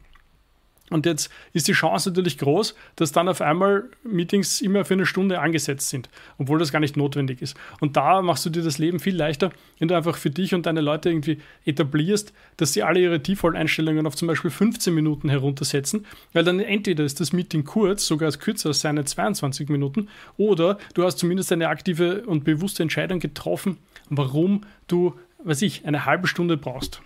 Und 0.90 1.04
jetzt 1.04 1.30
ist 1.52 1.66
die 1.66 1.72
Chance 1.72 2.10
natürlich 2.10 2.38
groß, 2.38 2.76
dass 2.94 3.10
dann 3.10 3.28
auf 3.28 3.40
einmal 3.40 3.84
Meetings 4.04 4.60
immer 4.60 4.84
für 4.84 4.94
eine 4.94 5.06
Stunde 5.06 5.40
angesetzt 5.40 5.88
sind, 5.88 6.08
obwohl 6.38 6.60
das 6.60 6.70
gar 6.70 6.78
nicht 6.78 6.96
notwendig 6.96 7.42
ist. 7.42 7.56
Und 7.80 7.96
da 7.96 8.22
machst 8.22 8.46
du 8.46 8.50
dir 8.50 8.62
das 8.62 8.78
Leben 8.78 9.00
viel 9.00 9.16
leichter, 9.16 9.50
wenn 9.78 9.88
du 9.88 9.96
einfach 9.96 10.16
für 10.16 10.30
dich 10.30 10.54
und 10.54 10.66
deine 10.66 10.80
Leute 10.80 11.10
irgendwie 11.10 11.38
etablierst, 11.64 12.32
dass 12.56 12.72
sie 12.72 12.84
alle 12.84 13.00
ihre 13.00 13.18
Default-Einstellungen 13.18 14.06
auf 14.06 14.14
zum 14.14 14.28
Beispiel 14.28 14.50
15 14.50 14.94
Minuten 14.94 15.28
heruntersetzen, 15.28 16.06
weil 16.32 16.44
dann 16.44 16.60
entweder 16.60 17.04
ist 17.04 17.18
das 17.18 17.32
Meeting 17.32 17.64
kurz, 17.64 18.06
sogar 18.06 18.30
kürzer 18.32 18.68
als 18.68 18.80
seine 18.80 19.04
22 19.04 19.68
Minuten, 19.68 20.08
oder 20.36 20.78
du 20.94 21.04
hast 21.04 21.18
zumindest 21.18 21.50
eine 21.50 21.68
aktive 21.68 22.22
und 22.26 22.44
bewusste 22.44 22.82
Entscheidung 22.84 23.18
getroffen, 23.18 23.78
warum 24.08 24.62
du, 24.86 25.14
weiß 25.42 25.62
ich, 25.62 25.84
eine 25.84 26.04
halbe 26.04 26.28
Stunde 26.28 26.56
brauchst. 26.56 27.00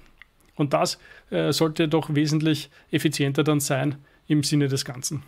Und 0.56 0.72
das 0.72 0.98
äh, 1.30 1.52
sollte 1.52 1.88
doch 1.88 2.14
wesentlich 2.14 2.70
effizienter 2.90 3.44
dann 3.44 3.60
sein 3.60 3.96
im 4.26 4.42
Sinne 4.42 4.68
des 4.68 4.84
Ganzen. 4.84 5.22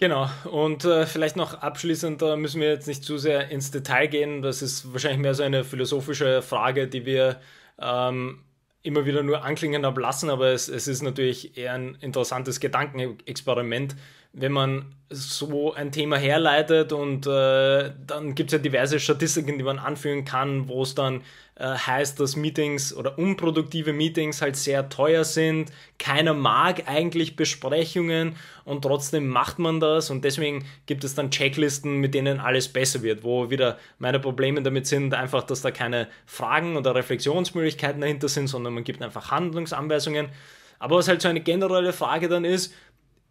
Genau, 0.00 0.28
und 0.50 0.84
äh, 0.84 1.06
vielleicht 1.06 1.36
noch 1.36 1.54
abschließend, 1.54 2.20
da 2.20 2.36
müssen 2.36 2.60
wir 2.60 2.68
jetzt 2.68 2.88
nicht 2.88 3.04
zu 3.04 3.16
sehr 3.16 3.50
ins 3.50 3.70
Detail 3.70 4.08
gehen. 4.08 4.42
Das 4.42 4.60
ist 4.60 4.92
wahrscheinlich 4.92 5.20
mehr 5.20 5.34
so 5.34 5.44
eine 5.44 5.64
philosophische 5.64 6.42
Frage, 6.42 6.88
die 6.88 7.06
wir 7.06 7.40
ähm, 7.80 8.40
immer 8.82 9.06
wieder 9.06 9.22
nur 9.22 9.44
anklingen 9.44 9.84
ablassen, 9.84 10.30
aber 10.30 10.48
es, 10.48 10.68
es 10.68 10.88
ist 10.88 11.02
natürlich 11.02 11.56
eher 11.56 11.72
ein 11.72 11.96
interessantes 12.00 12.60
Gedankenexperiment, 12.60 13.96
wenn 14.34 14.52
man 14.52 14.84
so 15.10 15.72
ein 15.72 15.92
Thema 15.92 16.16
herleitet 16.16 16.92
und 16.92 17.26
äh, 17.26 17.92
dann 18.06 18.34
gibt 18.34 18.50
es 18.50 18.52
ja 18.54 18.58
diverse 18.58 18.98
Statistiken, 18.98 19.58
die 19.58 19.64
man 19.64 19.78
anführen 19.78 20.24
kann, 20.24 20.68
wo 20.68 20.82
es 20.82 20.96
dann 20.96 21.20
äh, 21.54 21.66
heißt, 21.66 22.18
dass 22.18 22.34
Meetings 22.34 22.92
oder 22.92 23.16
unproduktive 23.16 23.92
Meetings 23.92 24.42
halt 24.42 24.56
sehr 24.56 24.88
teuer 24.88 25.22
sind. 25.22 25.70
Keiner 26.00 26.34
mag 26.34 26.88
eigentlich 26.88 27.36
Besprechungen 27.36 28.34
und 28.64 28.82
trotzdem 28.82 29.28
macht 29.28 29.60
man 29.60 29.78
das 29.78 30.10
und 30.10 30.24
deswegen 30.24 30.64
gibt 30.86 31.04
es 31.04 31.14
dann 31.14 31.30
Checklisten, 31.30 31.98
mit 31.98 32.14
denen 32.14 32.40
alles 32.40 32.68
besser 32.68 33.02
wird, 33.02 33.22
wo 33.22 33.50
wieder 33.50 33.78
meine 33.98 34.18
Probleme 34.18 34.62
damit 34.62 34.88
sind, 34.88 35.14
einfach, 35.14 35.44
dass 35.44 35.62
da 35.62 35.70
keine 35.70 36.08
Fragen 36.26 36.76
oder 36.76 36.94
Reflexionsmöglichkeiten 36.96 38.00
dahinter 38.00 38.28
sind, 38.28 38.48
sondern 38.48 38.74
man 38.74 38.82
gibt 38.82 39.00
einfach 39.00 39.30
Handlungsanweisungen. 39.30 40.28
Aber 40.80 40.96
was 40.96 41.08
halt 41.08 41.22
so 41.22 41.28
eine 41.28 41.40
generelle 41.40 41.92
Frage 41.92 42.28
dann 42.28 42.44
ist, 42.44 42.74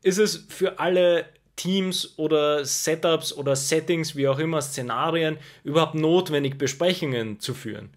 ist 0.04 0.20
es 0.20 0.46
für 0.50 0.80
alle 0.80 1.26
Teams 1.56 2.18
oder 2.18 2.66
Setups 2.66 3.34
oder 3.34 3.56
Settings, 3.56 4.16
wie 4.16 4.28
auch 4.28 4.40
immer, 4.40 4.62
Szenarien, 4.62 5.38
überhaupt 5.64 5.96
notwendig, 5.96 6.58
Besprechungen 6.58 7.40
zu 7.40 7.54
führen? 7.54 7.90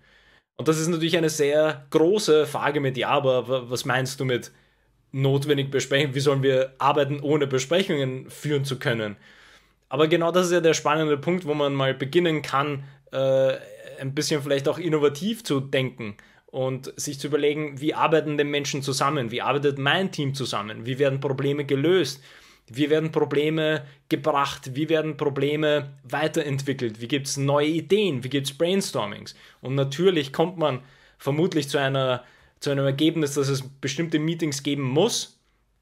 Und 0.56 0.68
das 0.68 0.78
ist 0.78 0.88
natürlich 0.88 1.16
eine 1.16 1.30
sehr 1.30 1.86
große 1.90 2.46
Frage 2.46 2.80
mit 2.80 2.96
Ja, 2.96 3.10
aber 3.10 3.70
was 3.70 3.84
meinst 3.84 4.20
du 4.20 4.24
mit 4.24 4.52
notwendig 5.12 5.70
besprechen? 5.70 6.14
Wie 6.14 6.20
sollen 6.20 6.42
wir 6.42 6.74
arbeiten, 6.78 7.20
ohne 7.20 7.46
Besprechungen 7.46 8.30
führen 8.30 8.64
zu 8.64 8.78
können? 8.78 9.16
Aber 9.88 10.08
genau 10.08 10.32
das 10.32 10.46
ist 10.46 10.52
ja 10.52 10.60
der 10.60 10.74
spannende 10.74 11.18
Punkt, 11.18 11.46
wo 11.46 11.54
man 11.54 11.74
mal 11.74 11.94
beginnen 11.94 12.42
kann, 12.42 12.84
äh, 13.12 13.54
ein 14.00 14.14
bisschen 14.14 14.42
vielleicht 14.42 14.68
auch 14.68 14.78
innovativ 14.78 15.44
zu 15.44 15.60
denken 15.60 16.16
und 16.56 16.90
sich 16.98 17.20
zu 17.20 17.26
überlegen, 17.26 17.82
wie 17.82 17.92
arbeiten 17.92 18.38
denn 18.38 18.48
Menschen 18.48 18.80
zusammen? 18.80 19.30
Wie 19.30 19.42
arbeitet 19.42 19.76
mein 19.76 20.10
Team 20.10 20.32
zusammen? 20.32 20.86
Wie 20.86 20.98
werden 20.98 21.20
Probleme 21.20 21.66
gelöst? 21.66 22.24
Wie 22.66 22.88
werden 22.88 23.12
Probleme 23.12 23.84
gebracht? 24.08 24.74
Wie 24.74 24.88
werden 24.88 25.18
Probleme 25.18 25.98
weiterentwickelt? 26.02 26.98
Wie 27.02 27.08
gibt 27.08 27.26
es 27.26 27.36
neue 27.36 27.66
Ideen? 27.66 28.24
Wie 28.24 28.30
gibt 28.30 28.46
es 28.46 28.56
Brainstormings? 28.56 29.34
Und 29.60 29.74
natürlich 29.74 30.32
kommt 30.32 30.56
man 30.56 30.80
vermutlich 31.18 31.68
zu, 31.68 31.76
einer, 31.76 32.24
zu 32.58 32.70
einem 32.70 32.86
Ergebnis, 32.86 33.34
dass 33.34 33.48
es 33.48 33.62
bestimmte 33.82 34.18
Meetings 34.18 34.62
geben 34.62 34.84
muss, 34.84 35.38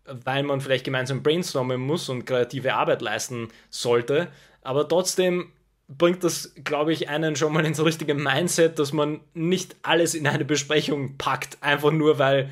weil 0.07 0.43
man 0.43 0.61
vielleicht 0.61 0.85
gemeinsam 0.85 1.23
brainstormen 1.23 1.81
muss 1.81 2.09
und 2.09 2.25
kreative 2.25 2.75
Arbeit 2.75 3.01
leisten 3.01 3.47
sollte. 3.71 4.27
Aber 4.63 4.89
trotzdem 4.89 5.53
bringt 5.89 6.25
das, 6.25 6.55
glaube 6.65 6.93
ich, 6.93 7.09
einen 7.09 7.37
schon 7.37 7.53
mal 7.53 7.65
ins 7.65 7.83
richtige 7.85 8.15
Mindset, 8.15 8.79
dass 8.79 8.93
man 8.93 9.21
nicht 9.35 9.77
alles 9.83 10.15
in 10.15 10.27
eine 10.27 10.45
Besprechung 10.45 11.17
packt, 11.19 11.59
einfach 11.63 11.91
nur 11.91 12.19
weil 12.19 12.51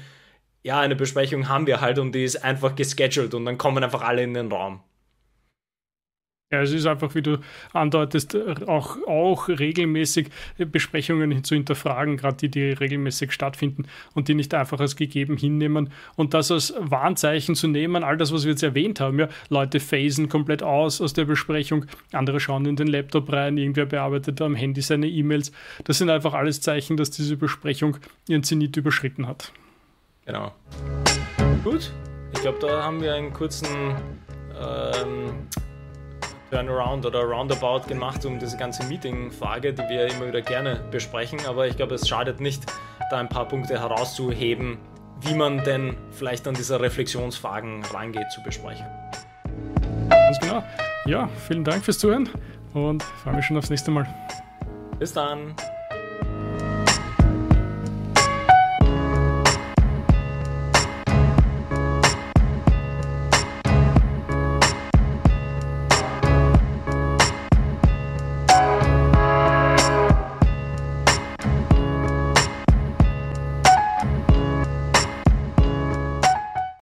ja, 0.62 0.80
eine 0.80 0.94
Besprechung 0.96 1.48
haben 1.48 1.66
wir 1.66 1.80
halt 1.80 1.98
und 1.98 2.14
die 2.14 2.24
ist 2.24 2.44
einfach 2.44 2.76
gescheduled 2.76 3.34
und 3.34 3.44
dann 3.44 3.58
kommen 3.58 3.82
einfach 3.82 4.02
alle 4.02 4.22
in 4.22 4.34
den 4.34 4.52
Raum. 4.52 4.80
Ja, 6.52 6.60
es 6.60 6.70
ist 6.72 6.84
einfach, 6.86 7.14
wie 7.14 7.22
du 7.22 7.38
andeutest, 7.72 8.36
auch, 8.66 8.98
auch 9.06 9.48
regelmäßig 9.48 10.28
Besprechungen 10.58 11.42
zu 11.44 11.54
hinterfragen, 11.54 12.18
gerade 12.18 12.36
die, 12.36 12.50
die 12.50 12.72
regelmäßig 12.72 13.32
stattfinden 13.32 13.86
und 14.12 14.28
die 14.28 14.34
nicht 14.34 14.52
einfach 14.52 14.78
als 14.78 14.94
gegeben 14.96 15.38
hinnehmen 15.38 15.88
und 16.14 16.34
das 16.34 16.50
als 16.50 16.74
Warnzeichen 16.78 17.54
zu 17.54 17.68
nehmen, 17.68 18.04
all 18.04 18.18
das, 18.18 18.34
was 18.34 18.44
wir 18.44 18.50
jetzt 18.50 18.62
erwähnt 18.62 19.00
haben, 19.00 19.18
ja, 19.18 19.28
Leute 19.48 19.80
phasen 19.80 20.28
komplett 20.28 20.62
aus 20.62 21.00
aus 21.00 21.14
der 21.14 21.24
Besprechung, 21.24 21.86
andere 22.12 22.38
schauen 22.38 22.66
in 22.66 22.76
den 22.76 22.88
Laptop 22.88 23.32
rein, 23.32 23.56
irgendwer 23.56 23.86
bearbeitet 23.86 24.42
am 24.42 24.54
Handy 24.54 24.82
seine 24.82 25.08
E-Mails. 25.08 25.52
Das 25.84 25.96
sind 25.96 26.10
einfach 26.10 26.34
alles 26.34 26.60
Zeichen, 26.60 26.98
dass 26.98 27.10
diese 27.10 27.38
Besprechung 27.38 27.96
ihren 28.28 28.42
Zenit 28.42 28.76
überschritten 28.76 29.26
hat. 29.26 29.52
Genau. 30.26 30.52
Gut, 31.64 31.92
ich 32.34 32.40
glaube, 32.42 32.58
da 32.60 32.82
haben 32.82 33.00
wir 33.00 33.14
einen 33.14 33.32
kurzen 33.32 33.96
ähm, 34.54 35.48
Turnaround 36.52 37.06
oder 37.06 37.22
Roundabout 37.22 37.88
gemacht 37.88 38.26
um 38.26 38.38
diese 38.38 38.58
ganze 38.58 38.84
Meeting-Frage, 38.84 39.72
die 39.72 39.88
wir 39.88 40.06
immer 40.08 40.28
wieder 40.28 40.42
gerne 40.42 40.84
besprechen. 40.90 41.40
Aber 41.48 41.66
ich 41.66 41.76
glaube, 41.76 41.94
es 41.94 42.06
schadet 42.06 42.40
nicht, 42.40 42.66
da 43.10 43.18
ein 43.18 43.28
paar 43.28 43.48
Punkte 43.48 43.80
herauszuheben, 43.80 44.76
wie 45.22 45.34
man 45.34 45.64
denn 45.64 45.96
vielleicht 46.10 46.46
an 46.46 46.52
diese 46.52 46.78
Reflexionsfragen 46.78 47.82
reingeht 47.86 48.30
zu 48.30 48.42
besprechen. 48.42 48.84
Ganz 50.10 50.38
genau. 50.40 50.62
Ja, 51.06 51.28
vielen 51.48 51.64
Dank 51.64 51.84
fürs 51.84 51.98
Zuhören 51.98 52.28
und 52.74 53.02
freue 53.02 53.34
mich 53.34 53.46
schon 53.46 53.56
aufs 53.56 53.70
nächste 53.70 53.90
Mal. 53.90 54.06
Bis 54.98 55.14
dann. 55.14 55.54